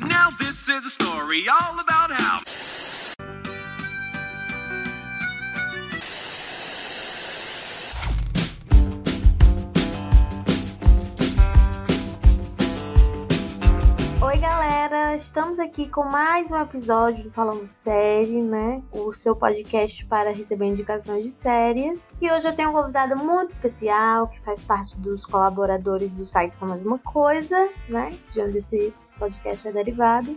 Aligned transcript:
Now 0.00 0.28
this 0.38 0.68
is 0.68 0.86
a 0.86 0.90
story 0.90 1.46
all 1.48 1.80
about 1.80 2.12
how. 2.12 2.55
Estamos 15.56 15.72
aqui 15.72 15.88
com 15.88 16.04
mais 16.04 16.50
um 16.52 16.60
episódio 16.60 17.24
do 17.24 17.30
Falando 17.30 17.66
Série, 17.66 18.42
né? 18.42 18.82
O 18.92 19.14
seu 19.14 19.34
podcast 19.34 20.04
para 20.04 20.30
receber 20.30 20.66
indicações 20.66 21.24
de 21.24 21.32
séries. 21.36 21.98
E 22.20 22.30
hoje 22.30 22.46
eu 22.46 22.54
tenho 22.54 22.68
um 22.68 22.72
convidado 22.74 23.16
muito 23.16 23.54
especial 23.54 24.28
que 24.28 24.38
faz 24.40 24.60
parte 24.60 24.94
dos 24.98 25.24
colaboradores 25.24 26.14
do 26.14 26.26
site 26.26 26.54
Só 26.58 26.66
Mais 26.66 26.84
Uma 26.84 26.98
Coisa, 26.98 27.70
né? 27.88 28.10
De 28.34 28.40
onde 28.42 28.58
esse 28.58 28.92
podcast 29.18 29.66
é 29.66 29.72
derivado. 29.72 30.36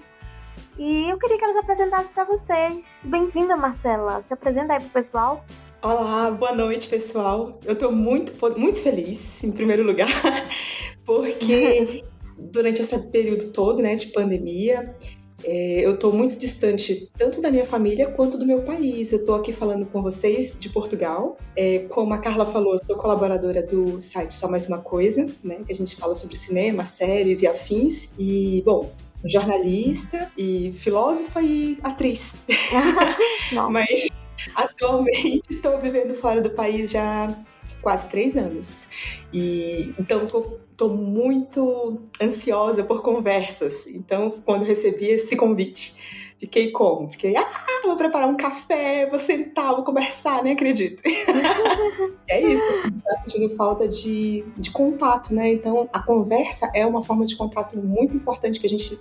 E 0.78 1.10
eu 1.10 1.18
queria 1.18 1.38
que 1.38 1.44
ela 1.44 1.54
se 1.54 1.60
apresentasse 1.60 2.08
para 2.14 2.24
vocês. 2.24 2.86
Bem-vinda, 3.04 3.58
Marcela. 3.58 4.24
Se 4.26 4.34
apresenta 4.34 4.72
aí 4.72 4.80
pro 4.80 4.90
pessoal. 4.90 5.44
Olá, 5.82 6.32
boa 6.32 6.54
noite, 6.54 6.88
pessoal. 6.88 7.60
Eu 7.66 7.78
tô 7.78 7.92
muito, 7.92 8.32
muito 8.58 8.82
feliz, 8.82 9.44
em 9.44 9.52
primeiro 9.52 9.84
lugar, 9.84 10.08
porque 11.04 12.06
durante 12.40 12.82
esse 12.82 12.98
período 13.10 13.52
todo, 13.52 13.82
né, 13.82 13.96
de 13.96 14.08
pandemia, 14.08 14.96
é, 15.44 15.86
eu 15.86 15.98
tô 15.98 16.12
muito 16.12 16.38
distante 16.38 17.10
tanto 17.18 17.42
da 17.42 17.50
minha 17.50 17.66
família 17.66 18.12
quanto 18.12 18.38
do 18.38 18.46
meu 18.46 18.62
país. 18.62 19.12
Eu 19.12 19.24
tô 19.24 19.34
aqui 19.34 19.54
falando 19.54 19.86
com 19.86 20.02
vocês 20.02 20.58
de 20.60 20.70
Portugal. 20.70 21.38
É, 21.56 21.80
como 21.90 22.14
a 22.14 22.18
Carla 22.18 22.46
falou, 22.46 22.74
eu 22.74 22.80
sou 22.80 22.98
colaboradora 22.98 23.64
do 23.64 24.02
site 24.02 24.34
Só 24.34 24.50
Mais 24.50 24.68
Uma 24.68 24.80
Coisa, 24.80 25.28
né, 25.44 25.62
que 25.66 25.72
a 25.72 25.76
gente 25.76 25.96
fala 25.96 26.16
sobre 26.16 26.36
cinema, 26.36 26.86
séries 26.86 27.42
e 27.42 27.48
afins. 27.48 28.12
E, 28.18 28.62
bom, 28.66 28.92
jornalista 29.24 30.32
e 30.38 30.74
filósofa 30.78 31.42
e 31.42 31.78
atriz. 31.84 32.38
Mas 33.72 34.08
atualmente 34.56 35.44
estou 35.50 35.80
vivendo 35.80 36.14
fora 36.16 36.42
do 36.42 36.50
país 36.50 36.92
já 36.92 37.36
quase 37.82 38.08
três 38.10 38.36
anos. 38.38 38.90
E 39.34 39.94
então 40.00 40.24
estou 40.26 40.96
muito 40.96 42.02
ansiosa 42.22 42.84
por 42.84 43.02
conversas. 43.02 43.88
Então, 43.88 44.32
quando 44.46 44.64
recebi 44.64 45.08
esse 45.08 45.36
convite, 45.36 45.96
fiquei 46.40 46.72
como? 46.72 47.12
Fiquei, 47.12 47.36
ah, 47.36 47.68
vou 47.84 47.98
preparar 47.98 48.30
um 48.30 48.38
café, 48.38 49.06
vou 49.08 49.20
sentar, 49.20 49.76
vou 49.76 49.84
conversar, 49.84 50.44
nem 50.44 50.54
acredito. 50.54 51.02
é 52.28 52.42
isso, 52.42 52.64
assim, 52.64 53.00
tá 53.00 53.22
sentindo 53.26 53.56
falta 53.56 53.88
de, 53.88 54.46
de 54.58 54.72
contato, 54.72 55.34
né? 55.34 55.52
Então, 55.52 55.90
a 55.92 56.00
conversa 56.02 56.72
é 56.74 56.86
uma 56.86 57.04
forma 57.04 57.26
de 57.26 57.36
contato 57.36 57.78
muito 57.78 58.16
importante 58.16 58.60
que 58.60 58.66
a 58.66 58.70
gente 58.70 58.98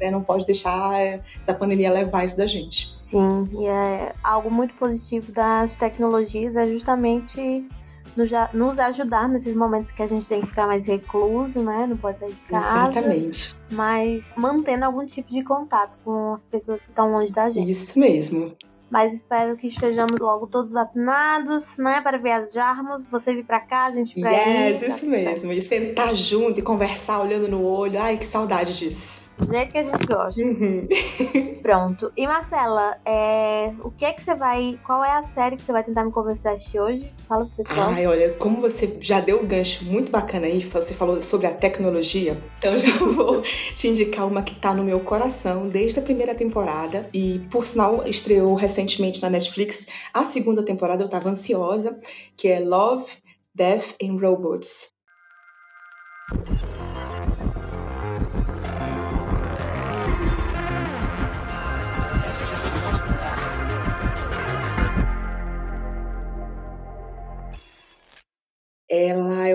né, 0.00 0.10
não 0.10 0.22
pode 0.22 0.44
deixar 0.44 1.22
essa 1.40 1.54
pandemia 1.54 1.92
levar 1.92 2.24
isso 2.24 2.36
da 2.36 2.46
gente. 2.46 2.98
Sim, 3.10 3.48
e 3.52 3.66
é 3.66 4.14
algo 4.24 4.50
muito 4.50 4.74
positivo 4.74 5.30
das 5.30 5.76
tecnologias 5.76 6.56
é 6.56 6.66
justamente 6.66 7.68
nos, 8.16 8.78
ajudar 8.78 9.28
nesses 9.28 9.54
momentos 9.54 9.92
que 9.92 10.02
a 10.02 10.06
gente 10.06 10.26
tem 10.26 10.40
que 10.40 10.48
ficar 10.48 10.66
mais 10.66 10.86
recluso, 10.86 11.60
né? 11.60 11.86
Não 11.86 11.96
pode 11.96 12.18
sair 12.18 12.32
de 12.32 12.40
casa. 12.42 12.66
Exatamente. 12.66 13.56
Mas 13.70 14.24
mantendo 14.36 14.84
algum 14.84 15.06
tipo 15.06 15.32
de 15.32 15.42
contato 15.42 15.98
com 16.04 16.34
as 16.34 16.44
pessoas 16.44 16.82
que 16.82 16.88
estão 16.88 17.10
longe 17.10 17.32
da 17.32 17.50
gente. 17.50 17.70
Isso 17.70 17.98
mesmo. 17.98 18.54
Mas 18.92 19.14
espero 19.14 19.56
que 19.56 19.68
estejamos 19.68 20.20
logo 20.20 20.46
todos 20.46 20.70
vacinados, 20.70 21.64
né? 21.78 22.02
Para 22.02 22.18
viajarmos. 22.18 23.02
Você 23.10 23.32
vir 23.32 23.44
pra 23.44 23.58
cá, 23.58 23.86
a 23.86 23.90
gente 23.90 24.20
pra 24.20 24.30
yes, 24.30 24.82
aí. 24.82 24.88
isso 24.90 25.06
mesmo. 25.06 25.50
E 25.50 25.62
sentar 25.62 26.14
junto 26.14 26.60
e 26.60 26.62
conversar 26.62 27.20
olhando 27.20 27.48
no 27.48 27.64
olho. 27.64 27.98
Ai, 27.98 28.18
que 28.18 28.26
saudade 28.26 28.76
disso. 28.76 29.22
Do 29.38 29.46
jeito 29.46 29.72
que 29.72 29.78
a 29.78 29.82
gente 29.82 30.06
gosta. 30.06 30.40
Uhum. 30.40 30.88
Pronto. 31.62 32.12
E 32.16 32.26
Marcela, 32.26 32.96
é... 33.04 33.72
o 33.82 33.90
que 33.90 34.04
é 34.04 34.12
que 34.12 34.22
você 34.22 34.34
vai. 34.34 34.78
Qual 34.84 35.04
é 35.04 35.10
a 35.10 35.24
série 35.34 35.56
que 35.56 35.62
você 35.62 35.72
vai 35.72 35.82
tentar 35.82 36.04
me 36.04 36.12
conversar 36.12 36.54
hoje? 36.54 37.10
Fala 37.28 37.46
pro 37.46 37.64
pessoal. 37.64 37.90
Ai, 37.90 38.06
olha, 38.06 38.32
como 38.34 38.60
você 38.60 38.98
já 39.00 39.20
deu 39.20 39.40
um 39.40 39.46
gancho 39.46 39.84
muito 39.84 40.10
bacana 40.10 40.46
aí, 40.46 40.60
você 40.60 40.94
falou 40.94 41.22
sobre 41.22 41.46
a 41.46 41.54
tecnologia, 41.54 42.36
então 42.58 42.72
eu 42.72 42.78
já 42.78 42.96
vou 42.98 43.42
te 43.42 43.88
indicar 43.88 44.26
uma 44.26 44.42
que 44.42 44.54
tá 44.54 44.74
no 44.74 44.84
meu 44.84 45.00
coração 45.00 45.68
desde 45.68 45.98
a 45.98 46.02
primeira 46.02 46.34
temporada 46.34 47.08
e, 47.12 47.40
por 47.50 47.66
sinal, 47.66 48.06
estreou 48.06 48.54
recentemente 48.54 49.22
na 49.22 49.30
Netflix 49.30 49.86
a 50.12 50.24
segunda 50.24 50.62
temporada, 50.62 51.02
eu 51.02 51.08
tava 51.08 51.28
ansiosa, 51.28 51.98
que 52.36 52.48
é 52.48 52.60
Love, 52.60 53.10
Death 53.54 53.94
and 54.02 54.18
Robots. 54.20 54.88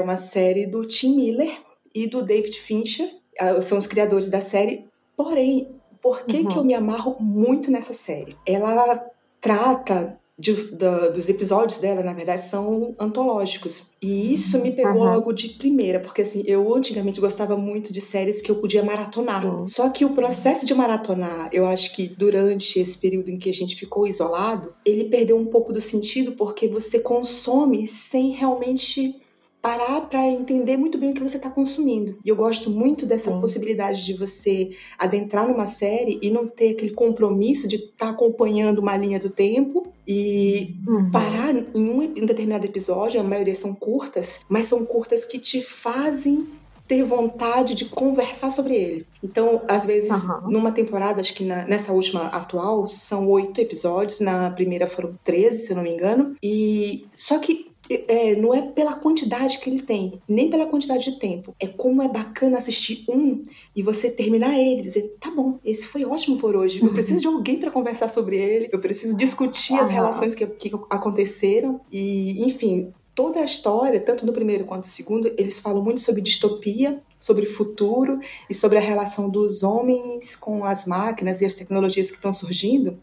Uma 0.08 0.16
série 0.18 0.66
do 0.66 0.86
Tim 0.86 1.16
Miller 1.16 1.52
e 1.94 2.08
do 2.08 2.22
David 2.24 2.58
Fincher, 2.60 3.10
ah, 3.40 3.62
são 3.62 3.78
os 3.78 3.88
criadores 3.88 4.30
da 4.30 4.40
série. 4.40 4.86
Porém, 5.18 5.68
por 6.02 6.26
que, 6.26 6.38
Uhum. 6.38 6.48
que 6.48 6.58
eu 6.58 6.64
me 6.64 6.74
amarro 6.74 7.18
muito 7.20 7.70
nessa 7.70 7.94
série? 7.94 8.38
Ela 8.46 9.06
trata 9.42 10.18
de- 10.40 10.72
da- 10.72 11.10
dos 11.10 11.28
episódios 11.30 11.80
dela, 11.80 12.04
na 12.04 12.14
verdade, 12.14 12.44
são 12.44 12.94
antológicos. 13.00 13.92
E 14.02 14.32
isso 14.34 14.60
me 14.60 14.72
pegou 14.72 15.02
Uhum. 15.02 15.06
logo 15.06 15.34
de 15.34 15.50
primeira, 15.50 16.00
porque 16.00 16.22
assim, 16.22 16.44
eu 16.46 16.74
antigamente 16.76 17.20
gostava 17.20 17.58
muito 17.58 17.92
de 17.92 18.00
séries 18.00 18.40
que 18.40 18.52
eu 18.52 18.58
podia 18.58 18.84
maratonar. 18.84 19.42
Sim. 19.42 19.66
Só 19.68 19.90
que 19.90 20.06
o 20.06 20.12
processo 20.12 20.64
de 20.66 20.76
maratonar, 20.76 21.50
eu 21.52 21.66
acho 21.66 21.94
que 21.96 22.08
durante 22.08 22.80
esse 22.80 22.96
período 23.00 23.30
em 23.32 23.40
que 23.40 23.50
a 23.50 23.54
gente 23.54 23.76
ficou 23.76 24.06
isolado, 24.08 24.76
ele 24.86 25.06
perdeu 25.06 25.36
um 25.38 25.48
pouco 25.48 25.74
do 25.74 25.82
sentido 25.82 26.34
porque 26.34 26.68
você 26.68 27.00
consome 27.00 27.88
sem 27.88 28.30
realmente 28.30 29.16
parar 29.62 30.02
para 30.02 30.26
entender 30.28 30.78
muito 30.78 30.98
bem 30.98 31.12
o 31.12 31.14
que 31.14 31.22
você 31.24 31.38
está 31.38 31.50
consumindo. 31.50 32.18
E 32.24 32.30
eu 32.30 32.36
gosto 32.36 32.70
muito 32.70 33.06
dessa 33.06 33.32
Sim. 33.32 33.42
possibilidade 33.42 34.06
de 34.06 34.14
você 34.14 34.70
adentrar 34.98 35.48
numa 35.48 35.68
série 35.68 36.20
e 36.22 36.30
não 36.30 36.48
ter 36.48 36.72
aquele 36.72 36.94
compromisso 36.94 37.68
de 37.68 37.76
estar 37.78 38.10
acompanhando 38.10 38.80
uma 38.80 38.96
linha 38.96 39.20
do 39.20 39.30
tempo 39.30 39.94
e 40.08 40.78
Uhum. 40.88 41.12
parar 41.12 41.54
em 41.54 41.68
um, 41.76 42.02
em 42.02 42.24
um 42.24 42.26
determinado 42.26 42.66
episódio, 42.66 43.20
a 43.20 43.24
maioria 43.24 43.56
são 43.56 43.74
curtas, 43.76 44.40
mas 44.48 44.66
são 44.68 44.86
curtas 44.86 45.26
que 45.26 45.38
te 45.38 45.62
fazem 45.62 46.48
ter 46.88 47.04
vontade 47.04 47.76
de 47.76 47.84
conversar 47.84 48.50
sobre 48.50 48.74
ele. 48.74 49.06
Então, 49.22 49.62
às 49.68 49.86
vezes, 49.86 50.10
Aham. 50.24 50.48
numa 50.50 50.72
temporada, 50.72 51.20
acho 51.20 51.34
que 51.34 51.44
na- 51.44 51.66
nessa 51.66 51.92
última 51.92 52.28
atual, 52.28 52.88
são 52.88 53.28
oito 53.30 53.60
episódios, 53.60 54.22
na 54.22 54.50
primeira 54.52 54.88
foram 54.88 55.16
13, 55.26 55.60
se 55.66 55.72
eu 55.72 55.76
não 55.76 55.84
me 55.84 55.92
engano, 55.92 56.34
e 56.42 57.06
só 57.14 57.40
que 57.40 57.68
é, 57.90 58.36
não 58.36 58.54
é 58.54 58.62
pela 58.62 58.96
quantidade 58.96 59.60
que 59.60 59.70
ele 59.70 59.82
tem, 59.82 60.22
nem 60.28 60.50
pela 60.50 60.66
quantidade 60.66 61.12
de 61.12 61.20
tempo. 61.20 61.56
É 61.60 61.68
como 61.68 62.02
é 62.02 62.08
bacana 62.08 62.58
assistir 62.58 63.06
um 63.10 63.44
e 63.76 63.82
você 63.82 64.10
terminar 64.10 64.58
ele 64.58 64.80
e 64.80 64.84
dizer, 64.84 65.16
tá 65.20 65.32
bom, 65.32 65.60
esse 65.64 65.88
foi 65.88 66.06
ótimo 66.06 66.38
por 66.38 66.56
hoje. 66.56 66.84
Eu 66.84 66.94
preciso 66.94 67.22
de 67.22 67.28
alguém 67.28 67.60
para 67.60 67.72
conversar 67.72 68.10
sobre 68.10 68.38
ele, 68.38 68.70
eu 68.72 68.80
preciso 68.80 69.16
discutir 69.16 69.80
as 69.80 69.90
relações 69.90 70.36
que, 70.36 70.46
que 70.46 70.72
aconteceram. 70.90 71.82
E, 71.92 72.44
enfim, 72.44 72.94
toda 73.18 73.40
a 73.40 73.46
história, 73.46 74.00
tanto 74.00 74.28
no 74.28 74.32
primeiro 74.32 74.66
quanto 74.66 74.86
no 74.86 74.92
segundo, 74.92 75.34
eles 75.38 75.60
falam 75.60 75.84
muito 75.84 76.00
sobre 76.00 76.22
distopia, 76.22 77.02
sobre 77.20 77.48
futuro 77.48 78.20
e 78.48 78.54
sobre 78.54 78.78
a 78.78 78.82
relação 78.82 79.28
dos 79.28 79.64
homens 79.64 80.36
com 80.36 80.64
as 80.64 80.86
máquinas 80.86 81.42
e 81.42 81.46
as 81.46 81.56
tecnologias 81.56 82.12
que 82.12 82.18
estão 82.18 82.32
surgindo. 82.32 83.00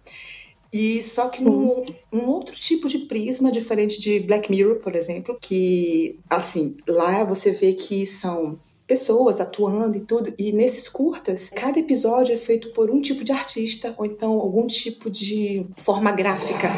E 0.75 1.01
só 1.05 1.29
que 1.29 1.41
num 1.41 1.87
um 2.13 2.27
outro 2.27 2.57
tipo 2.57 2.89
de 2.89 2.99
prisma, 2.99 3.53
diferente 3.53 4.01
de 4.01 4.19
Black 4.19 4.51
Mirror, 4.51 4.81
por 4.81 4.97
exemplo, 4.97 5.39
que, 5.41 6.19
assim, 6.29 6.75
lá 6.89 7.23
você 7.23 7.53
vê 7.53 7.75
que 7.75 8.05
são 8.05 8.59
pessoas 8.85 9.41
atuando 9.41 9.97
e 9.97 10.01
tudo, 10.01 10.35
e 10.37 10.53
nesses 10.53 10.89
curtas, 10.89 11.49
cada 11.49 11.79
episódio 11.79 12.35
é 12.35 12.39
feito 12.39 12.73
por 12.73 12.91
um 12.91 13.01
tipo 13.01 13.23
de 13.23 13.31
artista, 13.31 13.95
ou 13.97 14.05
então 14.05 14.33
algum 14.33 14.67
tipo 14.67 15.09
de 15.09 15.65
forma 15.79 16.11
gráfica. 16.11 16.69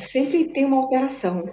Sempre 0.00 0.44
tem 0.44 0.64
uma 0.64 0.76
alteração. 0.76 1.44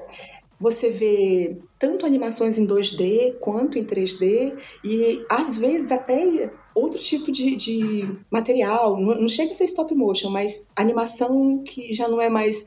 Você 0.60 0.90
vê 0.92 1.58
tanto 1.80 2.06
animações 2.06 2.58
em 2.58 2.68
2D 2.68 3.40
quanto 3.40 3.80
em 3.80 3.84
3D, 3.84 4.56
e 4.84 5.26
às 5.28 5.58
vezes 5.58 5.92
até 5.92 6.52
outro 6.74 7.00
tipo 7.00 7.32
de, 7.32 7.56
de 7.56 8.10
material. 8.30 9.00
Não, 9.00 9.22
não 9.22 9.28
chega 9.28 9.52
a 9.52 9.54
ser 9.54 9.66
stop 9.66 9.94
motion, 9.94 10.30
mas 10.30 10.70
animação 10.76 11.64
que 11.64 11.94
já 11.94 12.08
não 12.08 12.22
é 12.22 12.30
mais 12.30 12.66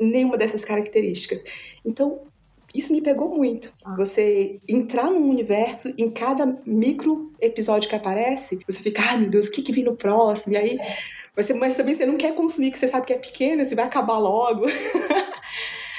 nenhuma 0.00 0.36
dessas 0.36 0.64
características. 0.64 1.44
Então, 1.84 2.20
isso 2.74 2.92
me 2.92 3.02
pegou 3.02 3.28
muito. 3.36 3.72
Ah. 3.84 3.94
Você 3.96 4.60
entrar 4.68 5.10
num 5.10 5.28
universo, 5.28 5.92
em 5.98 6.10
cada 6.10 6.58
micro 6.64 7.32
episódio 7.40 7.88
que 7.88 7.96
aparece, 7.96 8.60
você 8.66 8.82
fica, 8.82 9.02
ai 9.02 9.18
meu 9.18 9.30
Deus, 9.30 9.48
o 9.48 9.52
que, 9.52 9.62
que 9.62 9.72
vem 9.72 9.84
no 9.84 9.96
próximo? 9.96 10.54
E 10.54 10.56
aí, 10.56 10.78
você, 11.36 11.54
mas 11.54 11.76
também 11.76 11.94
você 11.94 12.06
não 12.06 12.16
quer 12.16 12.34
consumir, 12.34 12.70
porque 12.70 12.78
você 12.78 12.88
sabe 12.88 13.06
que 13.06 13.12
é 13.12 13.18
pequeno, 13.18 13.64
você 13.64 13.74
vai 13.74 13.84
acabar 13.84 14.18
logo. 14.18 14.66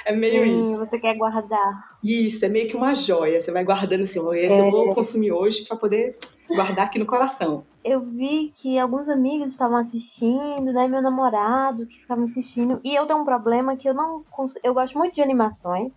é 0.05 0.13
meio 0.13 0.45
Sim, 0.45 0.61
isso. 0.61 0.79
você 0.79 0.99
quer 0.99 1.15
guardar. 1.15 1.97
Isso, 2.03 2.45
é 2.45 2.49
meio 2.49 2.67
que 2.67 2.75
uma 2.75 2.93
joia. 2.93 3.39
Você 3.39 3.51
vai 3.51 3.63
guardando 3.63 4.01
assim, 4.01 4.19
esse 4.35 4.53
É. 4.53 4.59
eu 4.59 4.71
vou 4.71 4.93
consumir 4.93 5.31
hoje 5.31 5.65
pra 5.65 5.77
poder 5.77 6.17
guardar 6.47 6.85
aqui 6.85 6.99
no 6.99 7.05
coração. 7.05 7.63
Eu 7.83 8.01
vi 8.01 8.53
que 8.55 8.77
alguns 8.77 9.07
amigos 9.07 9.51
estavam 9.51 9.77
assistindo, 9.77 10.73
daí 10.73 10.87
meu 10.87 11.01
namorado 11.01 11.85
que 11.85 11.99
ficava 11.99 12.23
assistindo. 12.23 12.79
E 12.83 12.93
eu 12.95 13.05
tenho 13.05 13.19
um 13.19 13.25
problema 13.25 13.75
que 13.75 13.87
eu 13.87 13.93
não. 13.93 14.23
Eu 14.63 14.73
gosto 14.73 14.97
muito 14.97 15.15
de 15.15 15.21
animações, 15.21 15.93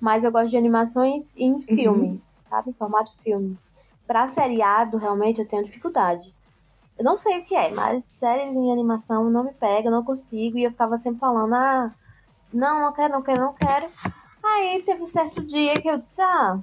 mas 0.00 0.22
eu 0.22 0.30
gosto 0.30 0.50
de 0.50 0.56
animações 0.56 1.34
em 1.36 1.52
uhum. 1.52 1.62
filme, 1.62 2.06
uhum. 2.08 2.20
sabe? 2.48 2.70
Em 2.70 2.74
formato 2.74 3.12
filme. 3.22 3.58
Pra 4.06 4.26
seriado, 4.28 4.96
realmente, 4.96 5.40
eu 5.40 5.46
tenho 5.46 5.64
dificuldade. 5.64 6.34
Eu 6.98 7.04
não 7.04 7.16
sei 7.16 7.38
o 7.38 7.44
que 7.44 7.54
é, 7.54 7.70
mas 7.70 8.04
séries 8.04 8.54
em 8.54 8.70
animação 8.70 9.30
não 9.30 9.44
me 9.44 9.52
pega, 9.52 9.90
não 9.90 10.04
consigo. 10.04 10.58
E 10.58 10.64
eu 10.64 10.70
ficava 10.70 10.98
sempre 10.98 11.20
falando, 11.20 11.54
ah, 11.54 11.94
não, 12.52 12.80
não 12.80 12.92
quero, 12.92 13.12
não 13.12 13.22
quero, 13.22 13.40
não 13.40 13.52
quero. 13.54 13.86
Aí 14.42 14.82
teve 14.82 15.02
um 15.02 15.06
certo 15.06 15.42
dia 15.42 15.74
que 15.74 15.88
eu 15.88 15.98
disse, 15.98 16.20
ah, 16.22 16.58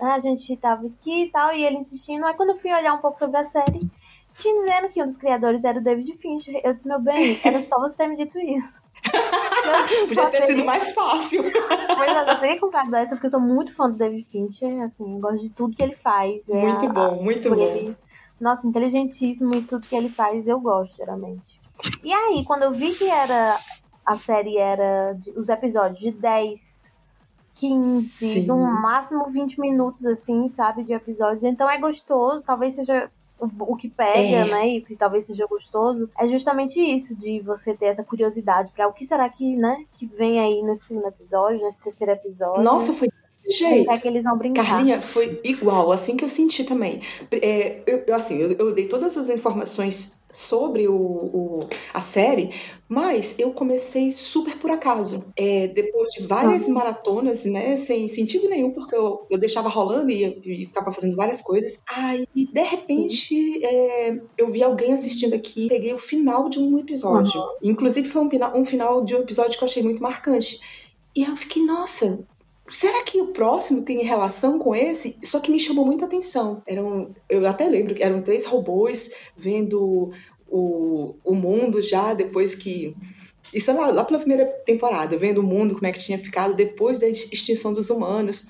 a 0.00 0.18
gente 0.18 0.56
tava 0.56 0.86
aqui 0.86 1.24
e 1.24 1.30
tal, 1.30 1.52
e 1.54 1.64
ele 1.64 1.78
insistindo. 1.78 2.24
Aí 2.24 2.34
quando 2.34 2.50
eu 2.50 2.58
fui 2.58 2.72
olhar 2.72 2.94
um 2.94 2.98
pouco 2.98 3.18
sobre 3.18 3.38
a 3.38 3.50
série, 3.50 3.88
tinha 4.38 4.60
dizendo 4.60 4.88
que 4.88 5.02
um 5.02 5.06
dos 5.06 5.16
criadores 5.16 5.64
era 5.64 5.78
o 5.78 5.82
David 5.82 6.16
Fincher. 6.18 6.60
Eu 6.62 6.74
disse, 6.74 6.86
meu 6.86 7.00
bem, 7.00 7.40
era 7.44 7.62
só 7.62 7.78
você 7.78 7.96
ter 7.96 8.08
me 8.08 8.16
dito 8.16 8.38
isso. 8.38 8.80
Podia 10.08 10.30
ter 10.30 10.46
sido 10.46 10.64
mais 10.64 10.92
fácil. 10.92 11.44
É, 12.06 12.30
eu 12.30 12.40
teria 12.40 12.60
comprado 12.60 12.94
essa 12.94 13.14
porque 13.14 13.26
eu 13.26 13.30
sou 13.30 13.40
muito 13.40 13.74
fã 13.74 13.90
do 13.90 13.96
David 13.96 14.26
Fincher, 14.30 14.82
assim, 14.82 15.18
gosto 15.18 15.40
de 15.40 15.50
tudo 15.50 15.74
que 15.74 15.82
ele 15.82 15.96
faz. 15.96 16.40
É 16.48 16.54
muito 16.54 16.88
bom, 16.88 17.22
muito 17.22 17.48
bom. 17.50 17.56
Ele, 17.56 17.96
nossa, 18.40 18.66
inteligentíssimo 18.66 19.54
e 19.54 19.62
tudo 19.62 19.86
que 19.86 19.96
ele 19.96 20.08
faz 20.08 20.46
eu 20.46 20.60
gosto, 20.60 20.96
geralmente. 20.96 21.60
E 22.04 22.12
aí, 22.12 22.44
quando 22.44 22.62
eu 22.62 22.72
vi 22.72 22.94
que 22.94 23.08
era 23.08 23.58
a 24.06 24.16
série 24.16 24.56
era 24.56 25.14
de, 25.14 25.30
os 25.32 25.48
episódios 25.48 25.98
de 25.98 26.12
10, 26.12 26.60
15, 27.56 28.08
Sim. 28.08 28.46
no 28.46 28.58
máximo 28.58 29.28
20 29.30 29.60
minutos, 29.60 30.06
assim, 30.06 30.48
sabe, 30.56 30.84
de 30.84 30.92
episódios. 30.92 31.42
Então 31.42 31.68
é 31.68 31.78
gostoso, 31.78 32.42
talvez 32.42 32.74
seja 32.74 33.10
o, 33.38 33.72
o 33.72 33.76
que 33.76 33.88
pega, 33.88 34.18
é. 34.18 34.44
né, 34.48 34.68
e 34.68 34.80
que 34.80 34.96
talvez 34.96 35.26
seja 35.26 35.46
gostoso, 35.46 36.08
é 36.18 36.28
justamente 36.28 36.80
isso, 36.80 37.14
de 37.14 37.40
você 37.40 37.74
ter 37.74 37.86
essa 37.86 38.04
curiosidade 38.04 38.70
para 38.72 38.88
o 38.88 38.92
que 38.92 39.04
será 39.04 39.28
que, 39.28 39.56
né, 39.56 39.84
que 39.94 40.06
vem 40.06 40.38
aí 40.38 40.62
nesse 40.62 40.94
episódio, 40.94 41.60
nesse 41.60 41.78
terceiro 41.80 42.12
episódio. 42.12 42.62
Nossa, 42.62 42.92
foi 42.92 43.08
jeito. 43.50 43.90
É 43.90 43.96
que 43.96 44.08
eles 44.08 44.22
vão 44.22 44.36
brincar. 44.36 44.64
Carlinha, 44.64 45.00
foi 45.00 45.40
igual, 45.44 45.92
assim 45.92 46.16
que 46.16 46.24
eu 46.24 46.28
senti 46.28 46.64
também. 46.64 47.00
É, 47.30 47.82
eu, 47.86 48.14
assim, 48.14 48.38
eu, 48.38 48.52
eu, 48.52 48.74
dei 48.74 48.86
todas 48.86 49.16
as 49.16 49.28
informações 49.28 50.20
sobre 50.32 50.86
o, 50.86 50.94
o, 50.94 51.68
a 51.94 52.00
série, 52.00 52.50
mas 52.88 53.38
eu 53.38 53.52
comecei 53.52 54.12
super 54.12 54.58
por 54.58 54.70
acaso. 54.70 55.24
É, 55.36 55.68
depois 55.68 56.12
de 56.12 56.26
várias 56.26 56.68
ah. 56.68 56.72
maratonas, 56.72 57.44
né, 57.46 57.76
sem 57.76 58.06
sentido 58.08 58.48
nenhum, 58.48 58.70
porque 58.70 58.94
eu, 58.94 59.26
eu 59.30 59.38
deixava 59.38 59.68
rolando 59.68 60.10
e, 60.10 60.24
e 60.44 60.66
ficava 60.66 60.92
fazendo 60.92 61.16
várias 61.16 61.40
coisas. 61.40 61.82
Aí, 61.88 62.26
de 62.34 62.62
repente, 62.62 63.64
é, 63.64 64.20
eu 64.36 64.50
vi 64.50 64.62
alguém 64.62 64.92
assistindo 64.92 65.34
aqui, 65.34 65.68
peguei 65.68 65.94
o 65.94 65.98
final 65.98 66.48
de 66.48 66.58
um 66.58 66.78
episódio. 66.78 67.40
Uhum. 67.40 67.48
Inclusive, 67.62 68.08
foi 68.08 68.22
um, 68.22 68.28
um 68.54 68.64
final 68.64 69.04
de 69.04 69.14
um 69.14 69.20
episódio 69.20 69.56
que 69.56 69.64
eu 69.64 69.68
achei 69.68 69.82
muito 69.82 70.02
marcante. 70.02 70.60
E 71.16 71.22
eu 71.22 71.34
fiquei, 71.34 71.64
nossa, 71.64 72.26
será 72.68 73.02
que 73.04 73.20
o 73.20 73.28
próximo 73.28 73.82
tem 73.82 74.02
relação 74.04 74.58
com 74.58 74.74
esse? 74.74 75.16
Só 75.22 75.40
que 75.40 75.50
me 75.50 75.58
chamou 75.58 75.84
muita 75.84 76.04
atenção. 76.04 76.62
Eram, 76.66 77.14
eu 77.28 77.46
até 77.46 77.68
lembro 77.68 77.94
que 77.94 78.02
eram 78.02 78.22
três 78.22 78.44
robôs 78.44 79.12
vendo 79.36 80.12
o, 80.48 81.14
o 81.24 81.34
mundo 81.34 81.82
já 81.82 82.14
depois 82.14 82.54
que. 82.54 82.96
Isso 83.54 83.70
é 83.70 83.74
lá, 83.74 83.86
lá 83.88 84.04
pela 84.04 84.18
primeira 84.18 84.44
temporada, 84.44 85.16
vendo 85.16 85.38
o 85.38 85.42
mundo, 85.42 85.74
como 85.74 85.86
é 85.86 85.92
que 85.92 86.00
tinha 86.00 86.18
ficado 86.18 86.54
depois 86.54 86.98
da 86.98 87.08
extinção 87.08 87.72
dos 87.72 87.90
humanos. 87.90 88.46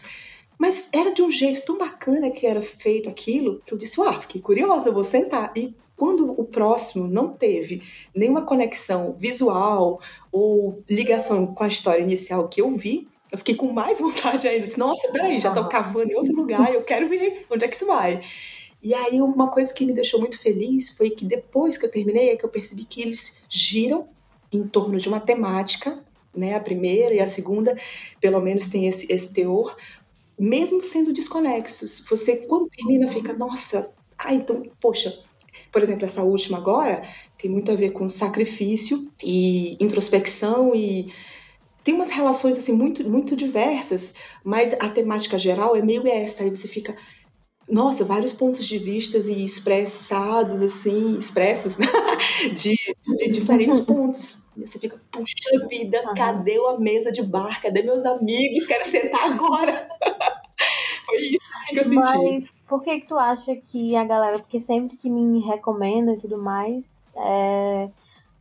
Mas 0.59 0.89
era 0.93 1.13
de 1.13 1.23
um 1.23 1.31
jeito 1.31 1.65
tão 1.67 1.77
bacana 1.77 2.31
que 2.31 2.47
era 2.47 2.63
feito 2.63 3.09
aquilo, 3.09 3.61
que 3.67 3.75
eu 3.75 3.79
disse, 3.79 4.01
ah, 4.01 4.19
fiquei 4.19 4.41
curiosa, 4.41 4.91
vou 4.91 5.05
sentar. 5.05 5.53
E 5.55 5.75
quando 5.95 6.31
o 6.31 6.45
próximo 6.45 7.07
não 7.07 7.29
teve 7.29 7.83
nenhuma 8.15 8.43
conexão 8.43 9.15
visual 9.19 10.01
ou 10.33 10.83
ligação 10.89 11.47
com 11.47 11.63
a 11.63 11.69
história 11.69 12.03
inicial 12.03 12.49
que 12.49 12.63
eu 12.63 12.71
vi, 12.75 13.07
eu 13.37 13.39
fiquei 13.39 13.55
com 13.55 13.73
mais 13.73 14.01
vontade 14.01 14.49
ainda. 14.49 14.67
Disse, 14.67 14.79
Nossa, 14.79 15.13
peraí, 15.13 15.39
já 15.39 15.51
estão 15.51 15.69
cavando 15.69 16.11
em 16.11 16.17
outro 16.17 16.35
lugar, 16.35 16.73
eu 16.73 16.83
quero 16.83 17.09
ver 17.09 17.47
onde 17.51 17.65
é 17.65 17.69
que 17.69 17.77
isso 17.77 17.87
vai. 17.87 18.25
E 18.83 18.95
aí, 18.95 19.21
uma 19.21 19.51
coisa 19.51 19.73
que 19.73 19.85
me 19.85 19.93
deixou 19.93 20.21
muito 20.21 20.39
feliz 20.39 20.91
foi 20.91 21.11
que 21.11 21.25
depois 21.25 21.77
que 21.77 21.87
eu 21.87 21.91
terminei, 21.91 22.31
é 22.31 22.37
que 22.37 22.45
eu 22.45 22.49
percebi 22.49 22.85
que 22.85 23.03
eles 23.03 23.39
giram 23.49 24.09
em 24.53 24.67
torno 24.67 24.99
de 24.99 25.09
uma 25.09 25.21
temática, 25.21 25.99
né? 26.35 26.55
A 26.55 26.61
primeira 26.61 27.15
e 27.15 27.21
a 27.21 27.27
segunda, 27.27 27.77
pelo 28.21 28.41
menos, 28.41 28.69
tem 28.69 28.87
esse, 28.87 29.11
esse 29.11 29.33
teor, 29.33 29.77
mesmo 30.39 30.83
sendo 30.83 31.13
desconexos. 31.13 32.05
Você, 32.09 32.37
quando 32.37 32.69
termina, 32.69 33.09
fica, 33.09 33.33
nossa, 33.33 33.91
ah, 34.19 34.35
então, 34.35 34.63
poxa, 34.81 35.19
por 35.73 35.83
exemplo, 35.83 36.05
essa 36.05 36.23
última 36.23 36.59
agora 36.59 37.03
tem 37.39 37.51
muito 37.51 37.71
a 37.73 37.75
ver 37.75 37.91
com 37.91 38.09
sacrifício 38.09 39.11
e 39.23 39.77
introspecção 39.83 40.75
e 40.75 41.13
tem 41.87 41.95
umas 41.95 42.11
relações 42.11 42.59
assim 42.59 42.73
muito 42.73 43.09
muito 43.09 43.37
diversas, 43.37 44.17
mas 44.43 44.73
a 44.73 44.89
temática 44.89 45.39
geral 45.39 45.77
é 45.77 45.81
meio 45.81 46.05
essa. 46.09 46.43
Aí 46.43 46.51
você 46.51 46.67
fica, 46.67 46.97
nossa, 47.71 48.05
vários 48.05 48.33
pontos 48.33 48.67
de 48.67 48.77
vista 48.77 49.19
e 49.19 49.45
expressados 49.45 50.61
assim, 50.61 51.17
expressos 51.17 51.79
né? 51.79 51.87
de, 52.61 52.75
de 53.19 53.31
diferentes 53.31 53.79
pontos. 53.83 54.43
E 54.57 54.67
você 54.67 54.81
fica, 54.81 55.01
puxa 55.13 55.69
vida, 55.69 56.03
uhum. 56.09 56.15
cadê 56.15 56.57
a 56.57 56.77
mesa 56.77 57.13
de 57.13 57.23
bar? 57.23 57.63
Cadê 57.63 57.85
meus 57.85 58.05
amigos? 58.05 58.67
Quero 58.67 58.85
sentar 58.85 59.31
agora. 59.31 59.89
Foi 61.07 61.19
isso 61.19 61.39
assim 61.53 61.73
que 61.73 61.79
eu 61.79 61.85
senti. 61.85 62.41
Mas 62.41 62.45
por 62.67 62.83
que, 62.83 63.01
que 63.01 63.07
tu 63.07 63.17
acha 63.17 63.55
que 63.55 63.95
a 63.95 64.03
galera, 64.03 64.41
porque 64.41 64.59
sempre 64.59 64.97
que 64.97 65.09
me 65.09 65.39
recomenda 65.39 66.15
e 66.15 66.19
tudo 66.19 66.37
mais, 66.37 66.85
é, 67.15 67.89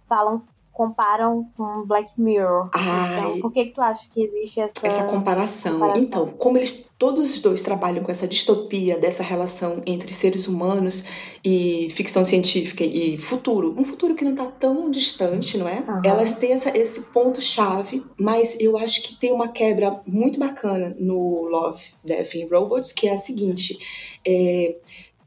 falam 0.08 0.38
comparam 0.76 1.50
com 1.56 1.86
Black 1.86 2.12
Mirror. 2.18 2.70
Ai, 2.74 3.20
então, 3.20 3.40
por 3.40 3.54
que, 3.54 3.66
que 3.66 3.72
tu 3.72 3.82
acha 3.82 4.06
que 4.12 4.24
existe 4.24 4.60
essa, 4.60 4.86
essa 4.86 5.04
comparação? 5.06 5.80
comparação? 5.80 6.04
Então, 6.04 6.28
como 6.28 6.58
eles 6.58 6.92
todos 6.98 7.34
os 7.34 7.40
dois 7.40 7.64
trabalham 7.64 8.04
com 8.04 8.12
essa 8.12 8.28
distopia 8.28 8.98
dessa 8.98 9.24
relação 9.24 9.82
entre 9.86 10.14
seres 10.14 10.48
humanos 10.48 11.06
e 11.44 11.88
ficção 11.92 12.26
científica 12.26 12.84
e 12.84 13.18
futuro, 13.18 13.74
um 13.78 13.86
futuro 13.86 14.16
que 14.16 14.26
não 14.26 14.34
está 14.34 14.48
tão 14.48 14.92
distante, 14.92 15.58
não 15.58 15.68
é? 15.68 15.80
Uhum. 15.80 16.02
Elas 16.04 16.34
têm 16.34 16.52
essa, 16.52 16.78
esse 16.78 17.04
ponto 17.04 17.42
chave, 17.42 18.04
mas 18.20 18.58
eu 18.60 18.78
acho 18.78 19.02
que 19.02 19.16
tem 19.16 19.32
uma 19.32 19.48
quebra 19.48 20.02
muito 20.06 20.38
bacana 20.38 20.94
no 21.00 21.46
Love, 21.46 21.84
Death 22.04 22.36
and 22.36 22.48
Robots, 22.52 22.92
que 22.92 23.08
é 23.08 23.14
a 23.14 23.18
seguinte. 23.18 23.80
É, 24.28 24.76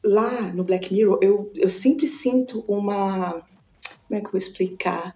lá 0.04 0.52
no 0.54 0.62
Black 0.62 0.92
Mirror, 0.92 1.18
eu, 1.22 1.50
eu 1.54 1.70
sempre 1.70 2.06
sinto 2.06 2.64
uma 2.68 3.42
como 4.08 4.18
é 4.18 4.20
que 4.20 4.26
eu 4.26 4.32
vou 4.32 4.38
explicar? 4.38 5.14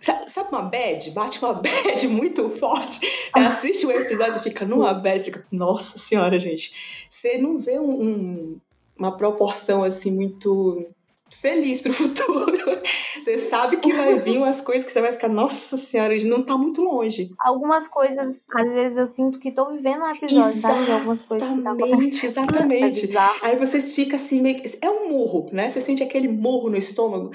Sabe 0.00 0.48
uma 0.50 0.62
bad? 0.62 1.10
Bate 1.12 1.44
uma 1.44 1.54
bad 1.62 2.08
muito 2.08 2.48
forte. 2.50 2.98
Você 3.32 3.38
assiste 3.38 3.86
um 3.86 3.90
episódio 3.92 4.38
e 4.38 4.42
fica 4.42 4.64
numa 4.64 4.92
bad, 4.92 5.24
fica, 5.24 5.46
nossa 5.52 5.98
senhora, 5.98 6.40
gente. 6.40 7.06
Você 7.08 7.38
não 7.38 7.58
vê 7.58 7.78
um, 7.78 8.02
um, 8.02 8.60
uma 8.98 9.16
proporção 9.16 9.84
assim 9.84 10.10
muito 10.10 10.88
feliz 11.30 11.80
pro 11.80 11.92
futuro. 11.94 12.82
Você 13.22 13.38
sabe 13.38 13.76
que 13.76 13.92
vai 13.92 14.18
vir 14.18 14.38
umas 14.38 14.60
coisas 14.60 14.84
que 14.84 14.90
você 14.90 15.00
vai 15.00 15.12
ficar, 15.12 15.28
nossa 15.28 15.76
senhora, 15.76 16.16
não 16.24 16.42
tá 16.42 16.58
muito 16.58 16.82
longe. 16.82 17.30
Algumas 17.38 17.86
coisas, 17.86 18.36
às 18.52 18.72
vezes 18.72 18.98
eu 18.98 19.06
sinto 19.06 19.38
que 19.38 19.52
tô 19.52 19.70
vivendo 19.70 20.02
um 20.02 20.10
episódio, 20.10 20.48
exatamente, 20.48 20.86
sabe? 20.86 20.92
Algumas 20.92 21.22
coisas 21.22 21.48
que 21.48 21.62
tá 21.62 22.26
Exatamente. 22.26 23.16
É 23.16 23.30
Aí 23.42 23.56
você 23.56 23.80
fica 23.80 24.16
assim, 24.16 24.40
meio 24.40 24.60
É 24.80 24.90
um 24.90 25.08
murro, 25.10 25.48
né? 25.52 25.70
Você 25.70 25.80
sente 25.80 26.02
aquele 26.02 26.28
murro 26.28 26.68
no 26.70 26.76
estômago 26.76 27.30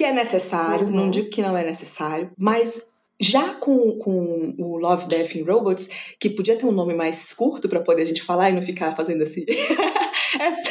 que 0.00 0.04
é 0.04 0.14
necessário, 0.14 0.86
uhum. 0.86 0.94
não 0.94 1.10
digo 1.10 1.28
que 1.28 1.42
não 1.42 1.54
é 1.54 1.62
necessário, 1.62 2.30
mas 2.38 2.90
já 3.20 3.52
com, 3.52 3.98
com 3.98 4.54
o 4.58 4.78
Love, 4.78 5.08
Death 5.08 5.36
and 5.36 5.44
Robots, 5.44 5.90
que 6.18 6.30
podia 6.30 6.56
ter 6.56 6.64
um 6.64 6.72
nome 6.72 6.94
mais 6.94 7.34
curto 7.34 7.68
para 7.68 7.82
poder 7.82 8.04
a 8.04 8.06
gente 8.06 8.22
falar 8.22 8.48
e 8.48 8.54
não 8.54 8.62
ficar 8.62 8.96
fazendo 8.96 9.22
assim. 9.22 9.44
essa, 10.40 10.70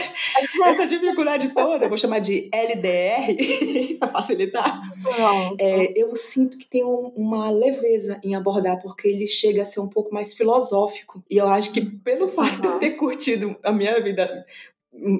essa, 0.65 0.87
dificuldade 0.87 1.53
toda, 1.53 1.85
eu 1.85 1.89
vou 1.89 1.97
chamar 1.99 2.21
de 2.21 2.49
LDR, 2.51 3.99
para 4.01 4.07
facilitar. 4.07 4.81
É, 5.59 5.93
eu 5.95 6.15
sinto 6.15 6.57
que 6.57 6.65
tem 6.65 6.83
um, 6.83 7.11
uma 7.15 7.51
leveza 7.51 8.19
em 8.23 8.33
abordar, 8.33 8.81
porque 8.81 9.07
ele 9.07 9.27
chega 9.27 9.61
a 9.61 9.65
ser 9.65 9.79
um 9.79 9.89
pouco 9.89 10.11
mais 10.11 10.33
filosófico. 10.33 11.23
E 11.29 11.37
eu 11.37 11.47
acho 11.47 11.71
que, 11.71 11.81
pelo 11.81 12.29
fato 12.29 12.55
uhum. 12.55 12.61
de 12.61 12.67
eu 12.67 12.79
ter 12.79 12.91
curtido 12.93 13.55
a 13.61 13.71
minha 13.71 14.01
vida 14.01 14.43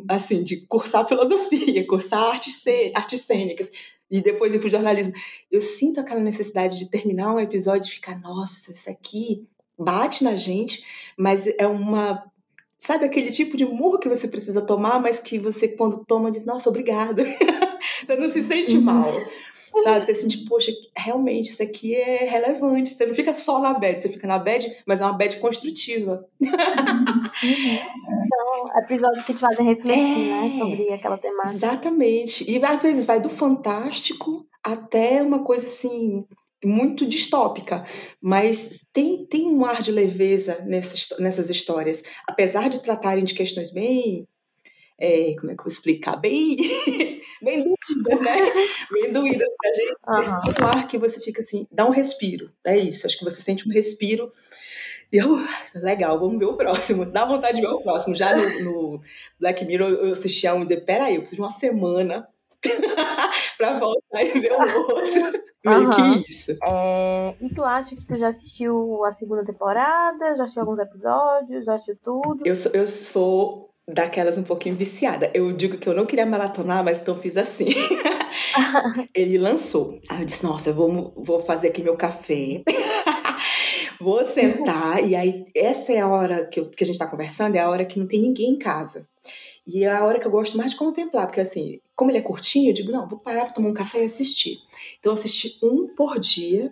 assim, 0.07 0.43
de 0.43 0.65
cursar 0.65 1.07
filosofia, 1.07 1.85
cursar 1.87 2.23
artes, 2.23 2.63
artes 2.93 3.21
cênicas, 3.21 3.71
e 4.09 4.21
depois 4.21 4.53
ir 4.53 4.59
pro 4.59 4.69
jornalismo. 4.69 5.13
Eu 5.51 5.61
sinto 5.61 5.99
aquela 5.99 6.19
necessidade 6.19 6.77
de 6.77 6.89
terminar 6.89 7.33
um 7.33 7.39
episódio 7.39 7.87
e 7.87 7.93
ficar, 7.93 8.19
nossa, 8.19 8.71
isso 8.71 8.89
aqui 8.89 9.47
bate 9.77 10.23
na 10.23 10.35
gente, 10.35 10.83
mas 11.17 11.47
é 11.47 11.67
uma. 11.67 12.23
Sabe 12.77 13.05
aquele 13.05 13.31
tipo 13.31 13.57
de 13.57 13.65
murro 13.65 13.99
que 13.99 14.09
você 14.09 14.27
precisa 14.27 14.61
tomar, 14.61 15.01
mas 15.01 15.19
que 15.19 15.37
você, 15.37 15.67
quando 15.67 16.05
toma, 16.05 16.31
diz, 16.31 16.45
nossa, 16.45 16.69
obrigada. 16.69 17.23
Você 18.09 18.15
não 18.15 18.27
se 18.27 18.41
sente 18.41 18.75
uhum. 18.75 18.81
mal. 18.81 19.11
Sabe? 19.83 20.03
Você 20.03 20.15
sente, 20.15 20.39
poxa, 20.45 20.71
realmente 20.97 21.49
isso 21.49 21.61
aqui 21.61 21.93
é 21.93 22.27
relevante. 22.27 22.89
Você 22.89 23.05
não 23.05 23.13
fica 23.13 23.35
só 23.35 23.59
na 23.59 23.73
bad, 23.73 24.01
você 24.01 24.09
fica 24.09 24.25
na 24.25 24.39
bad, 24.39 24.67
mas 24.83 24.99
é 24.99 25.05
uma 25.05 25.13
bad 25.13 25.37
construtiva. 25.37 26.25
Então, 28.01 28.79
episódios 28.83 29.23
que 29.23 29.33
te 29.33 29.39
fazem 29.39 29.65
refletir, 29.65 29.95
né, 29.95 30.39
é, 30.39 30.49
né? 30.49 30.59
Sobre 30.59 30.93
aquela 30.93 31.17
temática. 31.17 31.55
Exatamente. 31.55 32.51
E 32.51 32.63
às 32.65 32.81
vezes 32.81 33.05
vai 33.05 33.19
do 33.19 33.29
fantástico 33.29 34.45
até 34.63 35.21
uma 35.21 35.43
coisa 35.43 35.65
assim 35.65 36.25
muito 36.65 37.05
distópica, 37.05 37.85
mas 38.21 38.89
tem, 38.91 39.25
tem 39.25 39.47
um 39.47 39.63
ar 39.63 39.81
de 39.81 39.91
leveza 39.91 40.65
nessas, 40.65 41.07
nessas 41.19 41.49
histórias, 41.49 42.03
apesar 42.27 42.69
de 42.69 42.81
tratarem 42.81 43.23
de 43.23 43.33
questões 43.33 43.71
bem 43.71 44.27
é, 44.99 45.33
como 45.39 45.51
é 45.51 45.55
que 45.55 45.61
eu 45.61 45.65
vou 45.65 45.71
explicar? 45.71 46.17
Bem, 46.17 46.57
bem 47.41 47.63
doídas, 47.63 48.21
né? 48.21 48.37
Bem 48.91 49.13
doídas 49.13 49.47
pra 49.57 49.73
gente. 49.73 50.59
Uhum. 50.61 50.67
Ar 50.67 50.87
que 50.87 50.97
você 50.97 51.19
fica 51.21 51.41
assim, 51.41 51.65
dá 51.71 51.85
um 51.85 51.91
respiro. 51.91 52.51
É 52.65 52.77
isso, 52.77 53.07
acho 53.07 53.17
que 53.17 53.23
você 53.23 53.41
sente 53.41 53.67
um 53.67 53.71
respiro. 53.71 54.29
E 55.11 55.17
eu, 55.17 55.39
legal, 55.75 56.19
vamos 56.19 56.37
ver 56.37 56.45
o 56.45 56.57
próximo. 56.57 57.05
Dá 57.05 57.25
vontade 57.25 57.55
de 57.55 57.61
ver 57.61 57.73
o 57.73 57.81
próximo. 57.81 58.15
Já 58.15 58.35
no, 58.35 58.63
no 58.63 59.01
Black 59.39 59.65
Mirror 59.65 59.89
eu 59.89 60.11
assisti 60.13 60.45
a 60.45 60.53
um 60.53 60.63
e 60.63 60.65
disse, 60.65 60.81
peraí, 60.81 61.15
eu 61.15 61.21
preciso 61.21 61.41
de 61.41 61.47
uma 61.47 61.51
semana 61.51 62.27
pra 63.57 63.79
voltar 63.79 64.21
e 64.21 64.39
ver 64.39 64.51
o 64.51 64.61
outro. 64.61 65.49
Meio 65.65 65.83
uhum. 65.85 65.89
que 65.89 66.29
isso. 66.29 66.57
É... 66.63 67.35
E 67.41 67.53
tu 67.53 67.63
acha 67.63 67.95
que 67.95 68.05
tu 68.05 68.15
já 68.17 68.27
assistiu 68.29 69.03
a 69.05 69.11
segunda 69.13 69.43
temporada? 69.43 70.35
Já 70.35 70.43
assistiu 70.43 70.61
alguns 70.61 70.79
episódios? 70.79 71.65
Já 71.65 71.75
assistiu 71.75 71.97
tudo? 72.03 72.41
Eu 72.45 72.55
sou, 72.55 72.71
eu 72.73 72.87
sou 72.87 73.68
daquelas 73.93 74.37
um 74.37 74.43
pouquinho 74.43 74.75
viciada. 74.75 75.31
Eu 75.33 75.51
digo 75.51 75.77
que 75.77 75.87
eu 75.87 75.93
não 75.93 76.05
queria 76.05 76.25
maratonar, 76.25 76.83
mas 76.83 76.99
então 76.99 77.17
fiz 77.17 77.37
assim. 77.37 77.67
Ele 79.13 79.37
lançou. 79.37 79.99
Aí 80.09 80.21
eu 80.21 80.25
disse, 80.25 80.43
nossa, 80.43 80.69
eu 80.69 80.73
vou, 80.73 81.13
vou 81.17 81.41
fazer 81.41 81.69
aqui 81.69 81.81
meu 81.81 81.97
café. 81.97 82.63
vou 83.99 84.25
sentar. 84.25 85.03
e 85.03 85.15
aí, 85.15 85.45
essa 85.55 85.91
é 85.91 85.99
a 85.99 86.07
hora 86.07 86.45
que, 86.45 86.59
eu, 86.59 86.69
que 86.69 86.83
a 86.83 86.87
gente 86.87 86.95
está 86.95 87.07
conversando, 87.07 87.55
é 87.55 87.59
a 87.59 87.69
hora 87.69 87.85
que 87.85 87.99
não 87.99 88.07
tem 88.07 88.21
ninguém 88.21 88.51
em 88.51 88.59
casa. 88.59 89.07
E 89.65 89.83
é 89.83 89.91
a 89.91 90.05
hora 90.05 90.19
que 90.19 90.25
eu 90.25 90.31
gosto 90.31 90.57
mais 90.57 90.71
de 90.71 90.77
contemplar, 90.77 91.27
porque 91.27 91.41
assim, 91.41 91.79
como 91.95 92.09
ele 92.09 92.17
é 92.17 92.21
curtinho, 92.21 92.69
eu 92.69 92.73
digo, 92.73 92.91
não, 92.91 93.07
vou 93.07 93.19
parar 93.19 93.45
para 93.45 93.53
tomar 93.53 93.69
um 93.69 93.73
café 93.73 94.01
e 94.01 94.05
assistir. 94.05 94.57
Então, 94.99 95.11
eu 95.11 95.13
assisti 95.13 95.59
um 95.61 95.87
por 95.95 96.19
dia 96.19 96.71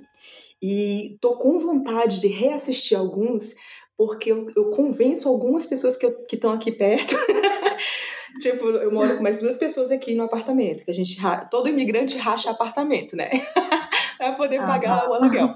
e 0.62 1.18
tô 1.22 1.36
com 1.38 1.60
vontade 1.60 2.20
de 2.20 2.28
reassistir 2.28 2.98
alguns, 2.98 3.54
porque 3.98 4.32
eu, 4.32 4.48
eu 4.56 4.70
convenço 4.70 5.28
algumas 5.28 5.66
pessoas 5.66 5.98
que 5.98 6.06
estão 6.32 6.52
aqui 6.52 6.72
perto. 6.72 7.16
tipo, 8.40 8.70
eu 8.70 8.92
moro 8.92 9.18
com 9.18 9.24
mais 9.24 9.40
duas 9.40 9.58
pessoas 9.58 9.90
aqui 9.90 10.14
no 10.14 10.24
apartamento, 10.24 10.86
que 10.86 10.92
a 10.92 10.94
gente 10.94 11.18
todo 11.50 11.68
imigrante 11.68 12.18
racha 12.18 12.52
apartamento, 12.52 13.16
né? 13.16 13.30
para 14.18 14.34
poder 14.34 14.60
pagar 14.60 15.10
o 15.10 15.14
aluguel. 15.14 15.56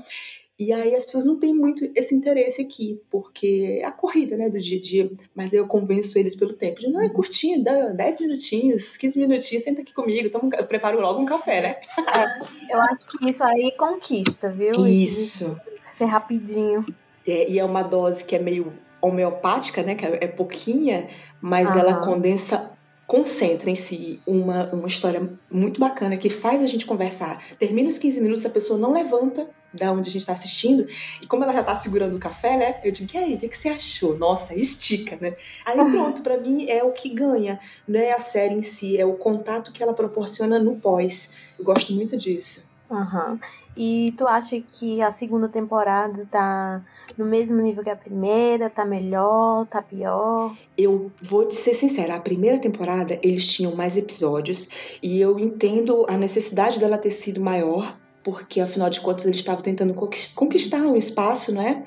E 0.60 0.72
aí 0.72 0.94
as 0.94 1.06
pessoas 1.06 1.26
não 1.26 1.40
têm 1.40 1.56
muito 1.56 1.90
esse 1.96 2.14
interesse 2.14 2.62
aqui, 2.62 3.02
porque 3.10 3.80
é 3.82 3.86
a 3.86 3.92
corrida, 3.92 4.38
né, 4.38 4.48
do 4.48 4.60
dia 4.60 4.78
a 4.78 4.82
dia. 4.82 5.12
Mas 5.34 5.52
eu 5.54 5.66
convenço 5.66 6.20
eles 6.20 6.36
pelo 6.36 6.54
tempo. 6.54 6.80
De, 6.80 6.88
não, 6.88 7.02
é 7.02 7.10
curtinho, 7.10 7.64
dá 7.64 7.88
10 7.88 8.20
minutinhos, 8.20 8.96
15 8.96 9.18
minutinhos, 9.20 9.64
senta 9.64 9.82
aqui 9.82 9.92
comigo, 9.92 10.30
tomo, 10.30 10.52
eu 10.54 10.68
preparo 10.68 11.02
logo 11.02 11.20
um 11.20 11.26
café, 11.26 11.62
né? 11.62 11.76
É, 11.98 12.76
eu 12.76 12.80
acho 12.80 13.08
que 13.08 13.28
isso 13.28 13.44
aí 13.44 13.74
conquista, 13.76 14.50
viu? 14.50 14.86
Isso. 14.86 15.60
Ser 15.98 16.06
rapidinho. 16.06 16.86
É, 17.32 17.50
e 17.50 17.58
é 17.58 17.64
uma 17.64 17.82
dose 17.82 18.26
que 18.26 18.36
é 18.36 18.40
meio 18.40 18.74
homeopática, 19.02 19.82
né? 19.82 19.96
Que 19.96 20.06
é, 20.06 20.26
é 20.26 20.28
pouquinha, 20.28 21.08
mas 21.40 21.74
ela 21.76 21.96
condensa, 21.96 22.72
concentra 23.08 23.70
em 23.70 23.76
si 23.76 24.22
uma, 24.28 24.66
uma 24.74 24.88
história 24.88 25.30
muito 25.50 25.80
bacana 25.80 26.18
que 26.18 26.30
faz 26.30 26.62
a 26.62 26.68
gente 26.68 26.86
conversar. 26.86 27.42
Termina 27.58 27.88
os 27.88 27.98
15 27.98 28.20
minutos, 28.20 28.46
a 28.46 28.50
pessoa 28.50 28.78
não 28.78 28.92
levanta 28.92 29.50
da 29.74 29.94
onde 29.94 30.10
a 30.10 30.12
gente 30.12 30.24
está 30.24 30.34
assistindo, 30.34 30.86
e 31.22 31.26
como 31.26 31.46
ela 31.46 31.54
já 31.54 31.62
está 31.62 31.74
segurando 31.74 32.18
o 32.18 32.20
café, 32.20 32.58
né? 32.58 32.82
Eu 32.84 32.92
digo, 32.92 33.10
e 33.14 33.18
aí, 33.18 33.36
o 33.36 33.40
que, 33.40 33.48
que 33.48 33.58
você 33.58 33.70
achou? 33.70 34.18
Nossa, 34.18 34.54
estica, 34.54 35.18
né? 35.22 35.34
Aí 35.66 35.78
pronto, 35.90 36.22
para 36.22 36.38
mim 36.38 36.66
é 36.68 36.84
o 36.84 36.92
que 36.92 37.08
ganha, 37.08 37.58
não 37.88 37.98
é 37.98 38.12
a 38.12 38.20
série 38.20 38.54
em 38.54 38.62
si, 38.62 38.98
é 38.98 39.06
o 39.06 39.14
contato 39.14 39.72
que 39.72 39.82
ela 39.82 39.94
proporciona 39.94 40.60
no 40.60 40.76
pós. 40.76 41.32
Eu 41.58 41.64
gosto 41.64 41.94
muito 41.94 42.18
disso. 42.18 42.70
Uhum. 42.90 43.40
E 43.76 44.14
tu 44.18 44.28
acha 44.28 44.62
que 44.74 45.02
a 45.02 45.14
segunda 45.14 45.48
temporada 45.48 46.28
tá 46.30 46.84
no 47.18 47.26
mesmo 47.26 47.62
nível 47.62 47.84
que 47.84 47.90
a 47.90 47.96
primeira? 47.96 48.70
Tá 48.70 48.86
melhor? 48.86 49.66
Tá 49.68 49.82
pior? 49.82 50.56
Eu 50.78 51.12
vou 51.22 51.48
te 51.48 51.56
ser 51.56 51.74
sincera, 51.74 52.16
a 52.16 52.20
primeira 52.20 52.60
temporada 52.60 53.20
eles 53.24 53.48
tinham 53.48 53.76
mais 53.76 53.98
episódios 53.98 54.70
e 55.02 55.20
eu 55.20 55.40
entendo 55.40 56.06
a 56.10 56.18
necessidade 56.18 56.80
dela 56.80 56.98
ter 56.98 57.12
sido 57.12 57.40
maior 57.40 57.98
porque 58.24 58.60
afinal 58.60 58.90
de 58.90 59.02
contas 59.02 59.26
eles 59.26 59.38
estavam 59.38 59.64
tentando 59.64 59.94
conquistar 59.94 60.82
um 60.82 60.96
espaço, 60.96 61.52
né? 61.52 61.84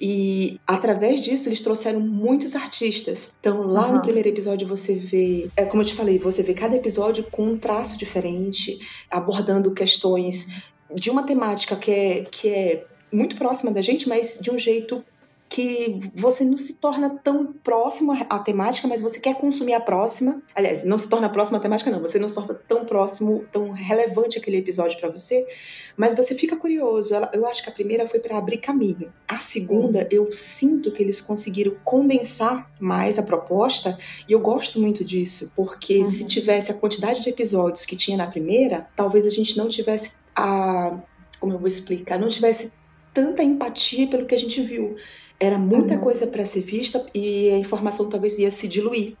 E 0.00 0.60
através 0.66 1.20
disso 1.20 1.48
eles 1.48 1.60
trouxeram 1.60 2.00
muitos 2.00 2.56
artistas. 2.56 3.36
Então 3.38 3.66
lá 3.66 3.86
uhum. 3.86 3.94
no 3.94 4.02
primeiro 4.02 4.28
episódio 4.28 4.66
você 4.66 4.96
vê, 4.96 5.48
é 5.56 5.64
como 5.64 5.82
eu 5.82 5.86
te 5.86 5.94
falei, 5.94 6.18
você 6.18 6.42
vê 6.42 6.54
cada 6.54 6.76
episódio 6.76 7.24
com 7.30 7.44
um 7.44 7.58
traço 7.58 7.96
diferente, 7.96 8.78
abordando 9.10 9.72
questões 9.72 10.48
de 10.94 11.10
uma 11.10 11.24
temática 11.24 11.76
que 11.76 11.90
é, 11.90 12.24
que 12.24 12.48
é 12.48 12.86
muito 13.12 13.36
próxima 13.36 13.70
da 13.70 13.82
gente, 13.82 14.08
mas 14.08 14.38
de 14.40 14.50
um 14.50 14.58
jeito 14.58 15.04
que 15.48 16.00
você 16.14 16.44
não 16.44 16.58
se 16.58 16.74
torna 16.74 17.08
tão 17.08 17.52
próximo 17.52 18.12
à 18.28 18.38
temática, 18.38 18.88
mas 18.88 19.00
você 19.00 19.20
quer 19.20 19.36
consumir 19.36 19.74
a 19.74 19.80
próxima. 19.80 20.42
Aliás, 20.54 20.82
não 20.82 20.98
se 20.98 21.08
torna 21.08 21.28
próximo 21.28 21.56
à 21.56 21.60
temática, 21.60 21.90
não. 21.90 22.00
Você 22.00 22.18
não 22.18 22.28
se 22.28 22.34
torna 22.34 22.54
tão 22.54 22.84
próximo, 22.84 23.44
tão 23.52 23.70
relevante 23.70 24.38
aquele 24.38 24.56
episódio 24.56 24.98
para 24.98 25.08
você, 25.08 25.46
mas 25.96 26.14
você 26.14 26.34
fica 26.34 26.56
curioso. 26.56 27.14
Eu 27.32 27.46
acho 27.46 27.62
que 27.62 27.68
a 27.68 27.72
primeira 27.72 28.08
foi 28.08 28.18
para 28.18 28.36
abrir 28.36 28.58
caminho. 28.58 29.12
A 29.28 29.38
segunda, 29.38 30.06
eu 30.10 30.30
sinto 30.32 30.90
que 30.90 31.02
eles 31.02 31.20
conseguiram 31.20 31.76
condensar 31.84 32.68
mais 32.80 33.18
a 33.18 33.22
proposta 33.22 33.96
e 34.28 34.32
eu 34.32 34.40
gosto 34.40 34.80
muito 34.80 35.04
disso, 35.04 35.52
porque 35.54 35.98
uhum. 35.98 36.04
se 36.04 36.26
tivesse 36.26 36.72
a 36.72 36.74
quantidade 36.74 37.22
de 37.22 37.30
episódios 37.30 37.86
que 37.86 37.94
tinha 37.94 38.16
na 38.16 38.26
primeira, 38.26 38.88
talvez 38.96 39.24
a 39.24 39.30
gente 39.30 39.56
não 39.56 39.68
tivesse 39.68 40.10
a. 40.36 40.98
Como 41.40 41.52
eu 41.52 41.58
vou 41.58 41.68
explicar? 41.68 42.18
Não 42.18 42.28
tivesse 42.28 42.72
tanta 43.12 43.42
empatia 43.42 44.06
pelo 44.06 44.26
que 44.26 44.34
a 44.34 44.38
gente 44.38 44.60
viu. 44.60 44.96
Era 45.38 45.58
muita 45.58 45.94
uhum. 45.94 46.00
coisa 46.00 46.26
para 46.26 46.46
ser 46.46 46.62
vista 46.62 47.04
e 47.14 47.50
a 47.50 47.58
informação 47.58 48.08
talvez 48.08 48.38
ia 48.38 48.50
se 48.50 48.66
diluir. 48.68 49.16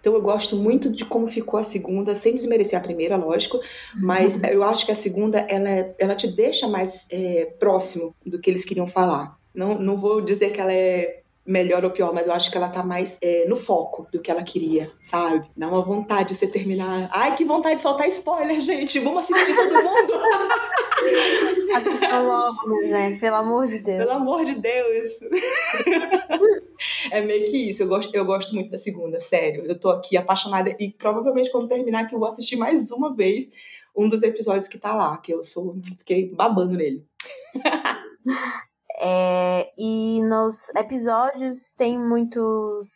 Então 0.00 0.14
eu 0.14 0.20
gosto 0.20 0.56
muito 0.56 0.90
de 0.90 1.04
como 1.04 1.28
ficou 1.28 1.60
a 1.60 1.64
segunda, 1.64 2.16
sem 2.16 2.34
desmerecer 2.34 2.76
a 2.76 2.82
primeira, 2.82 3.16
lógico, 3.16 3.60
mas 3.94 4.34
uhum. 4.34 4.46
eu 4.46 4.64
acho 4.64 4.84
que 4.84 4.90
a 4.90 4.96
segunda 4.96 5.38
ela, 5.38 5.94
ela 5.96 6.16
te 6.16 6.26
deixa 6.26 6.66
mais 6.66 7.06
é, 7.10 7.46
próximo 7.58 8.14
do 8.26 8.40
que 8.40 8.50
eles 8.50 8.64
queriam 8.64 8.88
falar. 8.88 9.38
Não, 9.54 9.78
não 9.78 9.96
vou 9.96 10.20
dizer 10.20 10.50
que 10.50 10.60
ela 10.60 10.72
é 10.72 11.21
melhor 11.44 11.84
ou 11.84 11.90
pior, 11.90 12.12
mas 12.14 12.26
eu 12.26 12.32
acho 12.32 12.50
que 12.50 12.56
ela 12.56 12.68
tá 12.68 12.82
mais 12.82 13.18
é, 13.20 13.44
no 13.46 13.56
foco 13.56 14.06
do 14.12 14.20
que 14.20 14.30
ela 14.30 14.42
queria, 14.42 14.90
sabe? 15.02 15.48
Dá 15.56 15.68
uma 15.68 15.82
vontade 15.82 16.28
de 16.28 16.34
você 16.36 16.46
terminar. 16.46 17.10
Ai, 17.12 17.34
que 17.34 17.44
vontade 17.44 17.76
de 17.76 17.82
soltar 17.82 18.08
spoiler, 18.08 18.60
gente! 18.60 19.00
Vamos 19.00 19.24
assistir 19.24 19.54
todo 19.54 19.74
mundo! 19.74 20.12
Assista 21.74 22.20
logo, 22.20 22.80
né? 22.82 23.18
Pelo 23.18 23.36
amor 23.36 23.66
de 23.66 23.80
Deus. 23.80 23.98
Pelo 23.98 24.12
amor 24.12 24.44
de 24.44 24.54
Deus! 24.54 25.20
é 27.10 27.20
meio 27.20 27.46
que 27.46 27.70
isso. 27.70 27.82
Eu 27.82 27.88
gosto, 27.88 28.14
eu 28.14 28.24
gosto 28.24 28.54
muito 28.54 28.70
da 28.70 28.78
segunda, 28.78 29.18
sério. 29.18 29.64
Eu 29.66 29.78
tô 29.78 29.90
aqui 29.90 30.16
apaixonada 30.16 30.76
e 30.78 30.92
provavelmente 30.92 31.50
quando 31.50 31.68
terminar 31.68 32.06
que 32.06 32.14
eu 32.14 32.20
vou 32.20 32.28
assistir 32.28 32.56
mais 32.56 32.92
uma 32.92 33.14
vez 33.14 33.50
um 33.96 34.08
dos 34.08 34.22
episódios 34.22 34.68
que 34.68 34.78
tá 34.78 34.94
lá, 34.94 35.18
que 35.18 35.34
eu 35.34 35.42
sou 35.42 35.76
fiquei 35.98 36.30
babando 36.32 36.76
nele. 36.76 37.04
É, 38.98 39.70
e 39.76 40.22
nos 40.22 40.68
episódios 40.76 41.74
tem 41.76 41.98
muitos, 41.98 42.90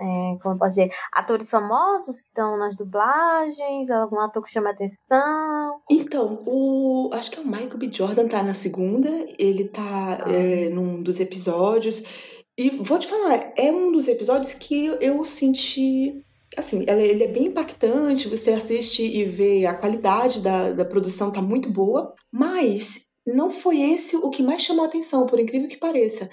é, 0.00 0.38
como 0.42 0.54
eu 0.54 0.58
posso 0.58 0.70
dizer, 0.70 0.90
atores 1.12 1.50
famosos 1.50 2.20
que 2.20 2.28
estão 2.28 2.56
nas 2.56 2.76
dublagens, 2.76 3.90
algum 3.90 4.20
ator 4.20 4.42
que 4.42 4.50
chama 4.50 4.70
atenção. 4.70 5.80
Então, 5.90 6.42
o 6.46 7.10
acho 7.12 7.30
que 7.30 7.38
é 7.38 7.42
o 7.42 7.46
Michael 7.46 7.78
B. 7.78 7.92
Jordan 7.92 8.28
tá 8.28 8.42
na 8.42 8.54
segunda, 8.54 9.08
ele 9.38 9.68
tá 9.68 10.18
ah. 10.24 10.30
é, 10.30 10.68
num 10.70 11.02
dos 11.02 11.20
episódios. 11.20 12.02
E 12.58 12.70
vou 12.70 12.98
te 12.98 13.06
falar, 13.06 13.52
é 13.56 13.70
um 13.70 13.92
dos 13.92 14.08
episódios 14.08 14.54
que 14.54 14.86
eu 15.00 15.22
senti 15.24 16.24
assim, 16.56 16.86
ele 16.88 17.22
é 17.22 17.28
bem 17.28 17.46
impactante, 17.46 18.28
você 18.28 18.52
assiste 18.52 19.02
e 19.02 19.24
vê 19.24 19.66
a 19.66 19.74
qualidade 19.74 20.40
da, 20.40 20.72
da 20.72 20.84
produção 20.84 21.32
tá 21.32 21.42
muito 21.42 21.70
boa, 21.70 22.14
mas 22.32 23.05
não 23.26 23.50
foi 23.50 23.80
esse 23.80 24.16
o 24.16 24.30
que 24.30 24.42
mais 24.42 24.62
chamou 24.62 24.84
a 24.84 24.88
atenção, 24.88 25.26
por 25.26 25.40
incrível 25.40 25.68
que 25.68 25.76
pareça. 25.76 26.30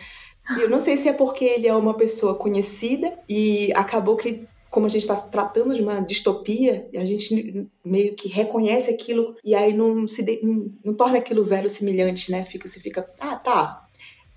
Eu 0.60 0.70
não 0.70 0.82
sei 0.82 0.98
se 0.98 1.08
é 1.08 1.14
porque 1.14 1.46
ele 1.46 1.68
é 1.68 1.76
uma 1.76 1.96
pessoa 1.96 2.36
conhecida 2.36 3.18
e 3.30 3.72
acabou 3.74 4.18
que, 4.18 4.48
como 4.70 4.86
a 4.86 4.90
gente 4.90 5.04
está 5.04 5.16
tratando 5.16 5.74
de 5.74 5.82
uma 5.82 6.02
distopia, 6.02 6.88
a 6.94 7.06
gente 7.06 7.68
meio 7.84 8.14
que 8.14 8.28
reconhece 8.28 8.92
aquilo 8.92 9.36
e 9.44 9.56
aí 9.56 9.74
não 9.74 10.08
se 10.08 10.22
não, 10.44 10.72
não 10.84 10.94
torna 10.94 11.18
aquilo 11.18 11.46
verossimilhante, 11.46 12.30
né? 12.30 12.44
Fica, 12.46 12.68
se 12.68 12.80
fica, 12.82 13.10
ah, 13.22 13.38
tá, 13.38 13.88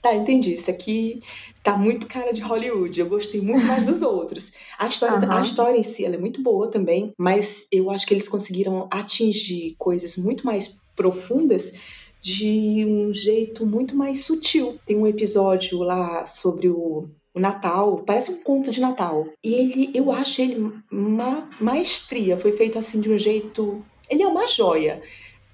tá, 0.00 0.14
entendi. 0.14 0.52
Isso 0.52 0.70
aqui 0.70 1.18
tá 1.62 1.76
muito 1.76 2.06
cara 2.06 2.32
de 2.32 2.40
Hollywood. 2.40 3.00
Eu 3.00 3.08
gostei 3.08 3.40
muito 3.40 3.66
mais 3.66 3.84
dos 3.84 4.00
outros. 4.02 4.52
A 4.78 4.86
história, 4.86 5.16
Aham. 5.16 5.38
a 5.38 5.42
história 5.42 5.78
em 5.78 5.82
si 5.82 6.04
ela 6.04 6.14
é 6.14 6.18
muito 6.18 6.40
boa 6.40 6.70
também, 6.70 7.12
mas 7.18 7.66
eu 7.72 7.90
acho 7.90 8.06
que 8.06 8.14
eles 8.14 8.28
conseguiram 8.28 8.88
atingir 8.92 9.75
coisas 9.76 10.16
muito 10.16 10.46
mais 10.46 10.80
profundas 10.94 11.72
de 12.20 12.85
um 12.87 13.12
jeito 13.14 13.66
muito 13.66 13.96
mais 13.96 14.25
sutil. 14.25 14.78
Tem 14.87 14.96
um 14.96 15.06
episódio 15.06 15.78
lá 15.78 16.26
sobre 16.26 16.68
o, 16.68 17.08
o 17.35 17.40
Natal, 17.40 18.02
parece 18.06 18.30
um 18.30 18.42
conto 18.42 18.70
de 18.70 18.80
Natal. 18.80 19.28
E 19.44 19.54
ele, 19.54 19.90
eu 19.94 20.11
acho 20.11 20.40
ele 20.40 20.73
uma 20.90 21.49
maestria. 21.61 22.37
Foi 22.37 22.52
feito 22.52 22.78
assim 22.78 23.00
de 23.00 23.11
um 23.11 23.18
jeito. 23.18 23.85
Ele 24.08 24.23
é 24.23 24.26
uma 24.26 24.49
joia. 24.49 25.02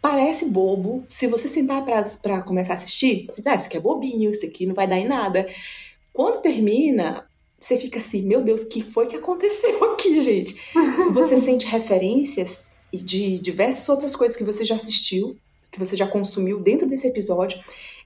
Parece 0.01 0.47
bobo. 0.47 1.05
Se 1.09 1.27
você 1.27 1.49
sentar 1.49 1.85
pra, 1.85 2.03
pra 2.23 2.43
começar 2.43 2.73
a 2.73 2.77
assistir, 2.77 3.27
você 3.27 3.43
diz, 3.43 3.47
ah, 3.47 3.55
isso 3.55 3.67
aqui 3.67 3.77
é 3.77 3.81
bobinho, 3.81 4.31
isso 4.31 4.47
aqui 4.47 4.67
não 4.67 4.75
vai 4.75 4.87
dar 4.87 4.99
em 4.99 5.07
nada. 5.07 5.49
Quando 6.13 6.43
termina, 6.43 7.27
você 7.59 7.79
fica 7.79 7.99
assim, 7.99 8.23
meu 8.23 8.43
Deus, 8.43 8.63
o 8.63 8.69
que 8.69 8.83
foi 8.83 9.07
que 9.07 9.17
aconteceu 9.17 9.83
aqui, 9.93 10.21
gente? 10.21 10.57
Você 11.15 11.39
sente 11.39 11.65
referências 11.65 12.71
de 12.93 13.39
diversas 13.39 13.89
outras 13.89 14.15
coisas 14.15 14.37
que 14.37 14.45
você 14.45 14.65
já 14.65 14.75
assistiu, 14.75 15.37
que 15.71 15.79
você 15.79 15.95
já 15.97 16.07
consumiu 16.07 16.61
dentro 16.61 16.89
desse 16.89 17.07
episódio. 17.07 17.59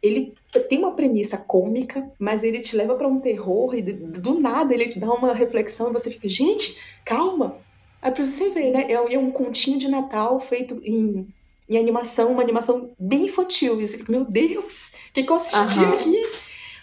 Ele 0.03 0.35
tem 0.69 0.79
uma 0.79 0.95
premissa 0.95 1.37
cômica, 1.39 2.11
mas 2.19 2.43
ele 2.43 2.61
te 2.61 2.77
leva 2.77 2.95
para 2.97 3.09
um 3.09 3.21
terror 3.21 3.75
e 3.75 3.83
do 3.83 4.39
nada 4.41 4.73
ele 4.75 4.89
te 4.89 4.99
dá 4.99 5.13
uma 5.13 5.33
reflexão 5.33 5.91
e 5.91 5.93
você 5.93 6.11
fica, 6.11 6.29
gente, 6.29 6.77
calma. 7.05 7.61
É 8.03 8.11
pra 8.11 8.27
você 8.27 8.51
ver, 8.51 8.71
né? 8.71 8.87
É 8.91 9.01
um- 9.01 9.09
é 9.09 9.19
um 9.19 9.31
continho 9.31 9.79
de 9.79 9.89
Natal 9.89 10.39
feito 10.39 10.81
em, 10.85 11.27
em 11.69 11.79
animação, 11.79 12.31
uma 12.33 12.43
animação 12.43 12.95
bem 12.99 13.25
infantil. 13.27 13.81
E 13.81 13.89
você 13.89 13.97
fica, 13.99 14.13
meu 14.13 14.25
Deus, 14.25 14.93
o 15.09 15.13
que, 15.15 15.23
que 15.23 15.31
eu 15.33 15.37
assisti 15.37 15.79
Aham. 15.81 15.95
aqui? 15.95 16.17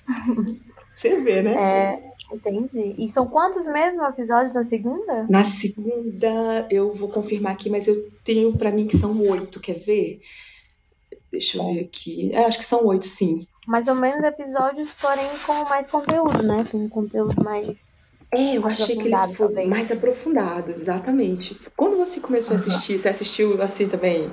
Você 0.96 1.20
vê, 1.20 1.42
né? 1.42 1.56
É, 1.56 2.36
entendi. 2.36 2.96
E 3.00 3.12
são 3.12 3.28
quantos 3.28 3.66
mesmo 3.66 4.04
episódios 4.04 4.54
na 4.54 4.64
segunda? 4.64 5.26
Na 5.28 5.44
segunda, 5.44 6.68
eu 6.70 6.92
vou 6.94 7.10
confirmar 7.10 7.54
aqui, 7.54 7.70
mas 7.70 7.88
eu 7.88 7.96
tenho 8.24 8.56
pra 8.56 8.72
mim 8.72 8.86
que 8.88 8.96
são 8.96 9.20
oito, 9.22 9.60
quer 9.60 9.80
ver? 9.80 10.20
Deixa 11.34 11.58
eu 11.58 11.74
ver 11.74 11.86
aqui. 11.86 12.32
É, 12.32 12.46
acho 12.46 12.60
que 12.60 12.64
são 12.64 12.86
oito, 12.86 13.08
sim. 13.08 13.48
Mais 13.68 13.88
ou 13.88 13.96
menos 13.96 14.24
episódios, 14.24 14.92
porém 15.02 15.28
com 15.48 15.54
mais 15.66 15.88
conteúdo, 15.88 16.44
né? 16.44 16.64
Com 16.72 16.88
conteúdo 16.88 17.44
mais. 17.44 17.68
É, 18.32 18.58
eu 18.58 18.68
achei 18.68 18.96
que 18.96 19.08
eles 19.08 19.26
foram 19.36 19.50
também. 19.50 19.68
mais 19.68 19.92
aprofundados, 19.92 20.76
exatamente. 20.76 21.60
Quando 21.76 21.98
você 21.98 22.20
começou 22.20 22.54
a 22.54 22.58
Aham. 22.58 22.66
assistir, 22.68 23.00
você 23.00 23.10
assistiu 23.10 23.60
assim 23.62 23.90
também, 23.90 24.32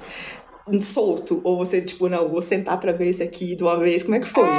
solto? 0.82 1.40
Ou 1.42 1.56
você, 1.56 1.80
tipo, 1.80 2.08
não, 2.08 2.28
vou 2.28 2.42
sentar 2.42 2.78
pra 2.78 2.92
ver 2.92 3.08
esse 3.08 3.22
aqui 3.22 3.56
de 3.56 3.62
uma 3.62 3.78
vez? 3.78 4.02
Como 4.02 4.14
é 4.16 4.20
que 4.20 4.28
foi? 4.28 4.50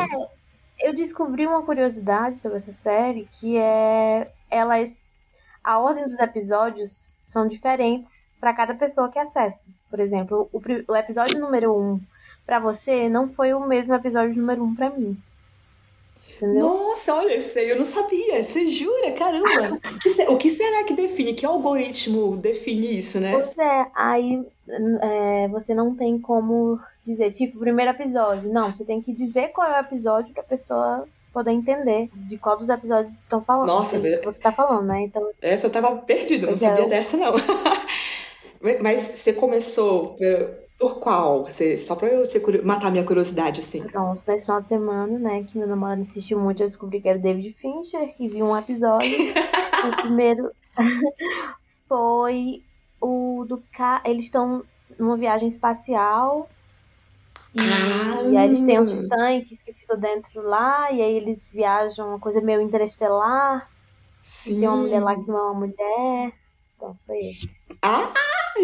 Eu 0.79 0.95
descobri 0.95 1.45
uma 1.45 1.63
curiosidade 1.63 2.39
sobre 2.39 2.57
essa 2.57 2.73
série 2.81 3.27
que 3.39 3.55
é 3.57 4.31
elas 4.49 4.89
a 5.63 5.79
ordem 5.79 6.03
dos 6.05 6.19
episódios 6.19 6.91
são 7.31 7.47
diferentes 7.47 8.31
para 8.39 8.53
cada 8.53 8.75
pessoa 8.75 9.11
que 9.11 9.19
acessa. 9.19 9.65
Por 9.89 9.99
exemplo, 9.99 10.49
o, 10.51 10.59
o 10.91 10.95
episódio 10.95 11.39
número 11.39 11.71
1 11.71 11.93
um, 11.93 12.01
para 12.45 12.59
você 12.59 13.07
não 13.09 13.29
foi 13.29 13.53
o 13.53 13.65
mesmo 13.67 13.93
episódio 13.93 14.35
número 14.35 14.63
1 14.63 14.65
um 14.65 14.75
para 14.75 14.89
mim. 14.89 15.17
Entendeu? 16.37 16.61
Nossa, 16.67 17.13
olha, 17.13 17.33
eu 17.59 17.77
não 17.77 17.85
sabia. 17.85 18.43
Você 18.43 18.65
jura? 18.67 19.11
Caramba! 19.11 19.79
O 20.29 20.37
que 20.37 20.49
será 20.49 20.83
que 20.83 20.93
define? 20.93 21.33
Que 21.33 21.45
algoritmo 21.45 22.35
define 22.37 22.97
isso, 22.99 23.19
né? 23.19 23.31
Pois 23.31 23.57
é, 23.57 23.85
aí 23.93 24.43
é, 25.01 25.47
você 25.49 25.73
não 25.75 25.93
tem 25.93 26.17
como 26.17 26.79
dizer, 27.03 27.31
tipo, 27.31 27.59
primeiro 27.59 27.91
episódio. 27.91 28.51
Não, 28.51 28.71
você 28.71 28.83
tem 28.83 29.01
que 29.01 29.13
dizer 29.13 29.49
qual 29.49 29.67
é 29.67 29.77
o 29.77 29.81
episódio 29.81 30.33
pra 30.33 30.41
pessoa 30.43 31.07
poder 31.33 31.51
entender 31.51 32.09
de 32.13 32.37
qual 32.37 32.57
dos 32.57 32.69
episódios 32.69 33.19
estão 33.19 33.41
falando. 33.41 33.67
Nossa, 33.67 33.97
É 33.97 34.17
você 34.21 34.39
tá 34.39 34.51
falando, 34.51 34.87
né? 34.87 35.01
Então, 35.01 35.29
Essa 35.41 35.67
eu 35.67 35.71
tava 35.71 35.95
perdida, 35.97 36.47
não 36.47 36.57
sabia 36.57 36.83
eu- 36.85 36.89
dessa, 36.89 37.17
não. 37.17 37.33
Mas 38.81 38.99
você 38.99 39.33
começou 39.33 40.15
por, 40.81 40.99
qual? 40.99 41.45
Você, 41.45 41.77
só 41.77 41.95
pra 41.95 42.07
eu 42.07 42.25
ser 42.25 42.41
matar 42.63 42.91
minha 42.91 43.03
curiosidade, 43.03 43.59
assim. 43.59 43.83
pronto, 43.83 44.23
nesse 44.27 44.45
final 44.45 44.61
de 44.61 44.67
semana, 44.67 45.19
né, 45.19 45.43
que 45.43 45.57
meu 45.57 45.67
namorado 45.67 46.01
insistiu 46.01 46.39
muito, 46.39 46.63
eu 46.63 46.67
descobri 46.67 46.99
que 46.99 47.07
era 47.07 47.19
David 47.19 47.53
Fincher 47.53 48.15
e 48.19 48.27
vi 48.27 48.41
um 48.41 48.57
episódio. 48.57 49.07
o 49.87 50.01
primeiro 50.01 50.51
foi 51.87 52.63
o 52.99 53.45
do. 53.47 53.61
Eles 54.03 54.25
estão 54.25 54.63
numa 54.97 55.15
viagem 55.17 55.47
espacial. 55.47 56.49
E, 57.53 57.59
Ah. 57.59 58.23
e 58.29 58.37
aí 58.37 58.47
eles 58.47 58.63
têm 58.63 58.79
uns 58.79 59.07
tanques 59.07 59.61
que 59.61 59.73
ficam 59.73 59.99
dentro 59.99 60.41
lá, 60.41 60.91
e 60.91 61.01
aí 61.01 61.13
eles 61.15 61.39
viajam 61.51 62.09
uma 62.09 62.19
coisa 62.19 62.41
meio 62.41 62.61
interestelar. 62.61 63.69
Sim. 64.23 64.59
Tem 64.61 64.67
uma 64.67 64.77
mulher 64.77 65.01
lá 65.01 65.15
que 65.15 65.27
não 65.27 65.37
é 65.37 65.41
uma 65.41 65.53
mulher. 65.53 66.33
Então, 66.75 66.95
foi 67.05 67.17
esse. 67.19 67.49
Ah, 67.81 68.11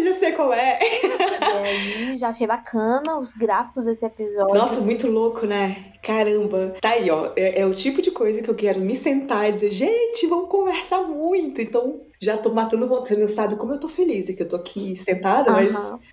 já 0.04 0.14
sei 0.14 0.32
qual 0.32 0.52
é. 0.52 0.78
E 0.80 2.10
aí 2.10 2.18
já 2.18 2.28
achei 2.28 2.46
bacana 2.46 3.18
os 3.18 3.32
gráficos 3.34 3.84
desse 3.84 4.04
episódio. 4.04 4.54
Nossa, 4.54 4.80
muito 4.80 5.10
louco, 5.10 5.46
né? 5.46 5.92
Caramba. 6.02 6.74
Tá 6.80 6.90
aí, 6.90 7.10
ó. 7.10 7.32
É, 7.36 7.60
é 7.60 7.66
o 7.66 7.72
tipo 7.72 8.00
de 8.00 8.10
coisa 8.10 8.42
que 8.42 8.48
eu 8.48 8.54
quero 8.54 8.80
me 8.80 8.94
sentar 8.96 9.48
e 9.48 9.52
dizer, 9.52 9.70
gente, 9.70 10.26
vamos 10.26 10.48
conversar 10.48 11.02
muito. 11.02 11.60
Então, 11.60 12.00
já 12.20 12.36
tô 12.36 12.50
matando 12.50 12.86
vontade. 12.88 13.08
Você 13.08 13.16
não 13.16 13.28
sabe 13.28 13.56
como 13.56 13.72
eu 13.72 13.80
tô 13.80 13.88
feliz, 13.88 14.28
é 14.28 14.32
que 14.32 14.42
eu 14.42 14.48
tô 14.48 14.56
aqui 14.56 14.96
sentada, 14.96 15.50
mas. 15.50 15.76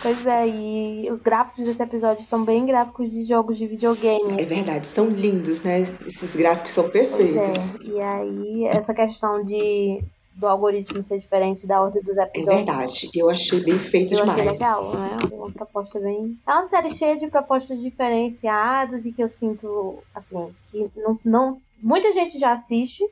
Pois 0.00 0.24
é, 0.26 0.46
e 0.46 1.10
os 1.10 1.20
gráficos 1.22 1.64
desse 1.64 1.82
episódio 1.82 2.24
são 2.26 2.44
bem 2.44 2.64
gráficos 2.64 3.10
de 3.10 3.24
jogos 3.24 3.58
de 3.58 3.66
videogame. 3.66 4.40
É 4.40 4.44
verdade, 4.44 4.86
são 4.86 5.08
lindos, 5.08 5.62
né? 5.62 5.80
Esses 6.06 6.36
gráficos 6.36 6.70
são 6.70 6.88
Pois 6.88 7.10
perfeitos. 7.10 7.74
é. 7.80 7.84
E 7.84 8.00
aí, 8.00 8.64
essa 8.66 8.94
questão 8.94 9.44
de 9.44 10.04
do 10.34 10.46
algoritmo 10.46 11.02
ser 11.02 11.18
diferente 11.18 11.66
da 11.66 11.80
ordem 11.82 12.02
dos 12.02 12.16
É 12.16 12.22
episódios. 12.22 12.56
verdade. 12.56 13.10
Eu 13.14 13.28
achei 13.28 13.60
bem 13.62 13.78
feito 13.78 14.14
Eu 14.14 14.22
achei 14.22 14.34
demais. 14.36 14.58
legal, 14.58 14.92
né? 14.94 15.18
Uma 15.32 15.50
proposta 15.50 15.98
bem. 16.00 16.38
É 16.46 16.52
uma 16.52 16.68
série 16.68 16.90
cheia 16.90 17.18
de 17.18 17.26
propostas 17.28 17.78
diferenciadas 17.80 19.04
e 19.04 19.12
que 19.12 19.22
eu 19.22 19.28
sinto, 19.28 19.98
assim, 20.14 20.54
que 20.70 20.90
não, 20.96 21.18
não. 21.24 21.60
Muita 21.82 22.12
gente 22.12 22.38
já 22.38 22.52
assiste, 22.52 23.04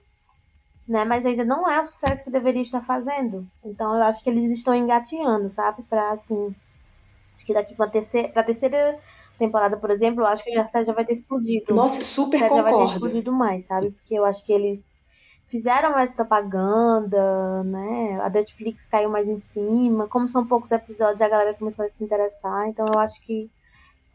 né? 0.86 1.04
Mas 1.04 1.24
ainda 1.26 1.44
não 1.44 1.68
é 1.68 1.80
o 1.80 1.88
sucesso 1.88 2.22
que 2.24 2.30
deveria 2.30 2.62
estar 2.62 2.82
fazendo. 2.82 3.46
Então 3.64 3.94
eu 3.96 4.02
acho 4.04 4.22
que 4.22 4.30
eles 4.30 4.50
estão 4.56 4.74
engatinhando, 4.74 5.50
sabe? 5.50 5.82
Pra 5.82 6.12
assim. 6.12 6.54
Acho 7.34 7.44
que 7.46 7.52
daqui 7.54 7.74
pra 7.74 7.86
terceira, 7.88 8.28
pra 8.30 8.42
terceira 8.42 8.98
temporada, 9.38 9.76
por 9.76 9.90
exemplo, 9.90 10.22
eu 10.22 10.26
acho 10.26 10.42
que 10.42 10.56
a 10.56 10.66
série 10.68 10.84
já 10.86 10.92
vai 10.92 11.04
ter 11.04 11.12
explodido. 11.14 11.74
Nossa, 11.74 12.00
a 12.00 12.04
super 12.04 12.38
série 12.40 12.54
já 12.54 12.62
vai 12.62 12.72
ter 12.72 12.78
concordo. 12.78 12.94
explodido 12.94 13.32
mais, 13.32 13.64
sabe? 13.66 13.90
Porque 13.90 14.14
eu 14.14 14.24
acho 14.24 14.44
que 14.44 14.52
eles 14.52 14.80
fizeram 15.48 15.92
mais 15.92 16.12
propaganda, 16.12 17.62
né? 17.64 18.20
A 18.20 18.30
Netflix 18.30 18.86
caiu 18.86 19.10
mais 19.10 19.28
em 19.28 19.40
cima. 19.40 20.08
Como 20.08 20.28
são 20.28 20.46
poucos 20.46 20.70
episódios, 20.70 21.20
a 21.20 21.28
galera 21.28 21.54
começou 21.54 21.84
a 21.84 21.90
se 21.90 22.04
interessar. 22.04 22.68
Então 22.68 22.86
eu 22.86 22.98
acho 22.98 23.20
que 23.22 23.50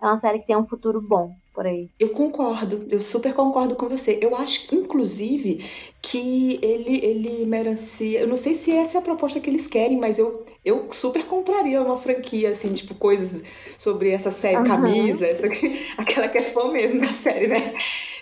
é 0.02 0.06
uma 0.06 0.18
série 0.18 0.40
que 0.40 0.48
tem 0.48 0.58
um 0.58 0.68
futuro 0.68 1.02
bom 1.02 1.34
por 1.54 1.66
aí. 1.66 1.88
Eu 2.00 2.10
concordo, 2.10 2.86
eu 2.90 3.00
super 3.00 3.34
concordo 3.34 3.76
com 3.76 3.88
você. 3.88 4.20
Eu 4.22 4.36
acho, 4.36 4.76
inclusive, 4.76 5.64
que 6.02 6.60
ele, 6.62 7.00
ele 7.06 7.46
merecia. 7.46 8.20
Eu 8.20 8.28
não 8.28 8.36
sei 8.36 8.54
se 8.54 8.72
essa 8.72 8.98
é 8.98 9.00
a 9.00 9.04
proposta 9.04 9.40
que 9.40 9.50
eles 9.50 9.68
querem, 9.68 9.98
mas 9.98 10.18
eu, 10.18 10.46
eu 10.66 10.92
super 10.92 11.26
compraria 11.26 11.82
uma 11.82 11.98
franquia, 11.98 12.50
assim, 12.50 12.72
tipo, 12.72 12.96
coisas 12.96 13.44
sobre 13.78 14.10
essa 14.10 14.32
série, 14.32 14.58
Aham. 14.58 14.68
camisa, 14.68 15.26
essa, 15.26 15.48
aquela 15.98 16.28
que 16.28 16.40
é 16.40 16.44
fã 16.44 16.72
mesmo 16.72 17.00
da 17.00 17.14
série, 17.14 17.48
né? 17.48 17.74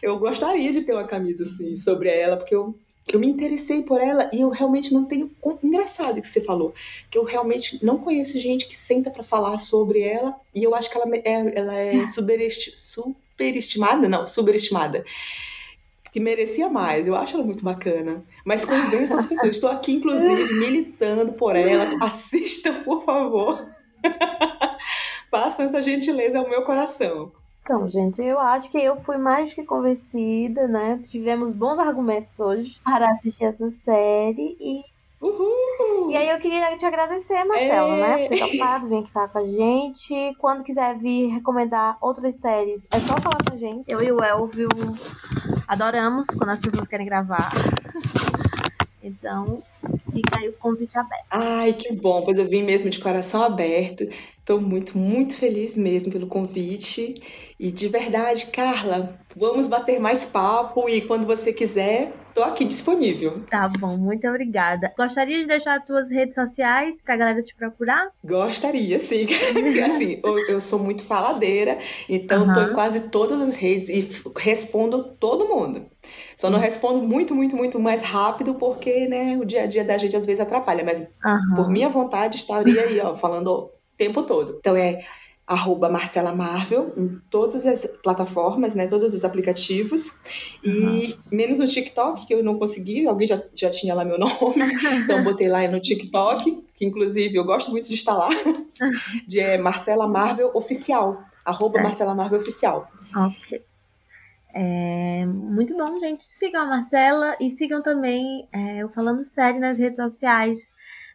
Eu 0.03 0.19
gostaria 0.19 0.71
de 0.71 0.81
ter 0.81 0.93
uma 0.93 1.07
camisa, 1.07 1.43
assim, 1.43 1.75
sobre 1.75 2.09
ela, 2.09 2.37
porque 2.37 2.53
eu. 2.53 2.75
Eu 3.11 3.19
me 3.19 3.27
interessei 3.27 3.83
por 3.83 3.99
ela 3.99 4.29
e 4.33 4.41
eu 4.41 4.49
realmente 4.49 4.93
não 4.93 5.05
tenho. 5.05 5.31
Engraçado 5.63 6.21
que 6.21 6.27
você 6.27 6.41
falou, 6.41 6.73
que 7.09 7.17
eu 7.17 7.23
realmente 7.23 7.83
não 7.83 7.97
conheço 7.97 8.39
gente 8.39 8.67
que 8.67 8.75
senta 8.77 9.09
pra 9.09 9.23
falar 9.23 9.57
sobre 9.57 10.01
ela 10.01 10.35
e 10.53 10.63
eu 10.63 10.73
acho 10.75 10.89
que 10.89 10.97
ela 10.97 11.05
é, 11.15 11.21
ela 11.57 11.75
é 11.75 12.05
superesti- 12.07 12.73
superestimada, 12.77 14.07
não, 14.07 14.25
superestimada. 14.27 15.03
Que 16.11 16.19
merecia 16.19 16.67
mais, 16.69 17.07
eu 17.07 17.15
acho 17.15 17.35
ela 17.35 17.45
muito 17.45 17.63
bacana. 17.63 18.23
Mas 18.45 18.65
convençam 18.65 19.17
as 19.17 19.25
pessoas. 19.25 19.55
Estou 19.55 19.69
aqui, 19.69 19.93
inclusive, 19.93 20.53
militando 20.53 21.33
por 21.33 21.55
ela. 21.55 21.97
Assistam, 22.03 22.83
por 22.83 23.03
favor. 23.05 23.69
Façam 25.31 25.65
essa 25.65 25.81
gentileza 25.81 26.37
ao 26.39 26.49
meu 26.49 26.63
coração. 26.63 27.31
Então, 27.71 27.89
gente, 27.89 28.21
eu 28.21 28.37
acho 28.37 28.69
que 28.69 28.77
eu 28.77 28.97
fui 28.97 29.15
mais 29.15 29.53
que 29.53 29.63
convencida, 29.63 30.67
né? 30.67 30.99
Tivemos 31.05 31.53
bons 31.53 31.79
argumentos 31.79 32.37
hoje 32.37 32.77
para 32.83 33.09
assistir 33.11 33.45
essa 33.45 33.71
série 33.85 34.57
e 34.59 34.83
Uhul! 35.21 36.11
E 36.11 36.17
aí 36.17 36.27
eu 36.29 36.39
queria 36.39 36.75
te 36.75 36.85
agradecer, 36.85 37.45
Marcelo, 37.45 37.93
É. 37.93 37.99
né? 38.01 38.27
Por 38.27 38.35
ter 38.37 38.51
topado, 38.51 38.89
vir 38.89 38.97
aqui 38.97 39.11
falar 39.11 39.29
com 39.29 39.37
a 39.37 39.47
gente. 39.47 40.35
Quando 40.37 40.65
quiser 40.65 40.97
vir 40.97 41.27
recomendar 41.29 41.97
outras 42.01 42.35
séries, 42.41 42.81
é 42.91 42.99
só 42.99 43.15
falar 43.21 43.37
com 43.47 43.55
a 43.55 43.57
gente. 43.57 43.85
Eu 43.87 44.01
e 44.01 44.11
o 44.11 44.21
Elvio 44.21 44.67
adoramos 45.65 46.27
quando 46.37 46.49
as 46.49 46.59
pessoas 46.59 46.89
querem 46.89 47.05
gravar. 47.05 47.51
Então, 49.03 49.63
fica 50.13 50.39
aí 50.39 50.49
o 50.49 50.53
convite 50.53 50.97
aberto. 50.97 51.25
Ai, 51.31 51.73
que 51.73 51.91
bom, 51.91 52.21
pois 52.23 52.37
eu 52.37 52.47
vim 52.47 52.61
mesmo 52.61 52.89
de 52.89 52.99
coração 52.99 53.41
aberto. 53.41 54.07
Estou 54.37 54.61
muito, 54.61 54.95
muito 54.97 55.35
feliz 55.37 55.75
mesmo 55.75 56.11
pelo 56.11 56.27
convite. 56.27 57.15
E 57.61 57.71
de 57.71 57.87
verdade, 57.89 58.47
Carla, 58.47 59.19
vamos 59.35 59.67
bater 59.67 59.99
mais 59.99 60.25
papo 60.25 60.89
e 60.89 60.99
quando 61.01 61.27
você 61.27 61.53
quiser, 61.53 62.11
tô 62.33 62.41
aqui 62.41 62.65
disponível. 62.65 63.43
Tá 63.51 63.69
bom, 63.69 63.95
muito 63.97 64.27
obrigada. 64.27 64.91
Gostaria 64.97 65.37
de 65.37 65.45
deixar 65.45 65.77
as 65.77 65.85
tuas 65.85 66.09
redes 66.09 66.33
sociais 66.33 66.95
pra 67.05 67.15
galera 67.15 67.43
te 67.43 67.53
procurar? 67.53 68.09
Gostaria, 68.25 68.99
sim. 68.99 69.27
assim, 69.85 70.19
eu, 70.23 70.39
eu, 70.49 70.59
sou 70.59 70.79
muito 70.79 71.05
faladeira, 71.05 71.77
então 72.09 72.47
uhum. 72.47 72.53
tô 72.53 72.61
em 72.61 72.73
quase 72.73 73.09
todas 73.09 73.39
as 73.39 73.53
redes 73.53 73.89
e 73.89 74.09
respondo 74.35 75.03
todo 75.19 75.47
mundo. 75.47 75.85
Só 76.35 76.49
não 76.49 76.57
respondo 76.57 77.03
muito, 77.03 77.35
muito, 77.35 77.55
muito 77.55 77.79
mais 77.79 78.01
rápido 78.01 78.55
porque, 78.55 79.07
né, 79.07 79.37
o 79.39 79.45
dia 79.45 79.65
a 79.65 79.67
dia 79.67 79.83
da 79.85 79.99
gente 79.99 80.17
às 80.17 80.25
vezes 80.25 80.41
atrapalha, 80.41 80.83
mas 80.83 80.99
uhum. 80.99 81.55
por 81.55 81.69
minha 81.69 81.89
vontade 81.89 82.37
estaria 82.37 82.81
aí, 82.81 82.99
ó, 82.99 83.13
falando 83.13 83.49
o 83.49 83.71
tempo 83.95 84.23
todo. 84.23 84.57
Então 84.57 84.75
é 84.75 85.05
arroba 85.51 85.89
Marcela 85.89 86.33
Marvel 86.33 86.93
em 86.95 87.19
todas 87.29 87.65
as 87.65 87.85
plataformas, 87.85 88.73
né, 88.73 88.87
todos 88.87 89.13
os 89.13 89.25
aplicativos, 89.25 90.17
e 90.63 90.69
uhum. 90.69 91.17
menos 91.29 91.59
no 91.59 91.67
TikTok, 91.67 92.25
que 92.25 92.33
eu 92.33 92.41
não 92.41 92.57
consegui, 92.57 93.05
alguém 93.05 93.27
já, 93.27 93.41
já 93.53 93.69
tinha 93.69 93.93
lá 93.93 94.05
meu 94.05 94.17
nome, 94.17 94.31
então 95.03 95.21
botei 95.23 95.49
lá 95.49 95.67
no 95.67 95.81
TikTok, 95.81 96.63
que 96.73 96.85
inclusive 96.85 97.35
eu 97.35 97.43
gosto 97.43 97.69
muito 97.69 97.89
de 97.89 97.95
estar 97.95 98.13
lá, 98.13 98.29
de 99.27 99.41
é, 99.41 99.57
Marcela 99.57 100.07
Marvel 100.07 100.51
Oficial, 100.53 101.21
arroba 101.43 101.79
é. 101.79 101.83
Marcela 101.83 102.15
Marvel 102.15 102.39
Oficial. 102.39 102.89
Ok. 103.13 103.61
É, 104.53 105.25
muito 105.25 105.75
bom, 105.75 105.99
gente. 105.99 106.25
Sigam 106.25 106.61
a 106.61 106.65
Marcela 106.65 107.35
e 107.41 107.51
sigam 107.51 107.81
também 107.81 108.47
é, 108.53 108.85
o 108.85 108.89
Falando 108.89 109.23
Série 109.25 109.59
nas 109.59 109.77
redes 109.77 109.97
sociais. 109.97 110.70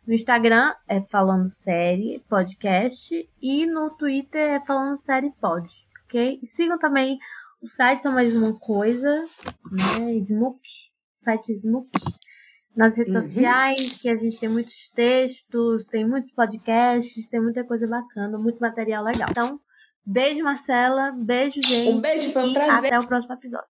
No 0.07 0.14
Instagram 0.14 0.73
é 0.87 1.01
Falando 1.01 1.49
Série 1.49 2.23
Podcast 2.29 3.29
e 3.42 3.66
no 3.66 3.90
Twitter 3.90 4.40
é 4.40 4.64
Falando 4.64 5.03
Série 5.03 5.33
Pod, 5.40 5.69
ok? 6.05 6.38
E 6.40 6.47
sigam 6.47 6.79
também 6.79 7.19
o 7.61 7.66
site 7.66 8.03
São 8.03 8.12
Mais 8.12 8.33
Uma 8.37 8.57
Coisa, 8.57 9.25
né? 9.73 10.14
Smook, 10.21 10.61
site 11.25 11.55
Smook. 11.55 11.88
Nas 12.77 12.97
redes 12.97 13.16
uhum. 13.16 13.23
sociais, 13.23 13.99
que 14.01 14.09
a 14.09 14.14
gente 14.14 14.38
tem 14.38 14.49
muitos 14.49 14.75
textos, 14.95 15.88
tem 15.88 16.07
muitos 16.07 16.31
podcasts, 16.31 17.29
tem 17.29 17.40
muita 17.40 17.64
coisa 17.64 17.88
bacana, 17.88 18.38
muito 18.38 18.61
material 18.61 19.03
legal. 19.03 19.29
Então, 19.31 19.59
beijo, 20.05 20.45
Marcela. 20.45 21.11
Beijo, 21.11 21.61
gente. 21.66 21.90
Um 21.90 22.01
beijo, 22.01 22.33
foi 22.33 22.51
um 22.51 22.53
prazer. 22.53 22.92
Até 22.92 23.01
o 23.01 23.09
próximo 23.09 23.35
episódio. 23.35 23.75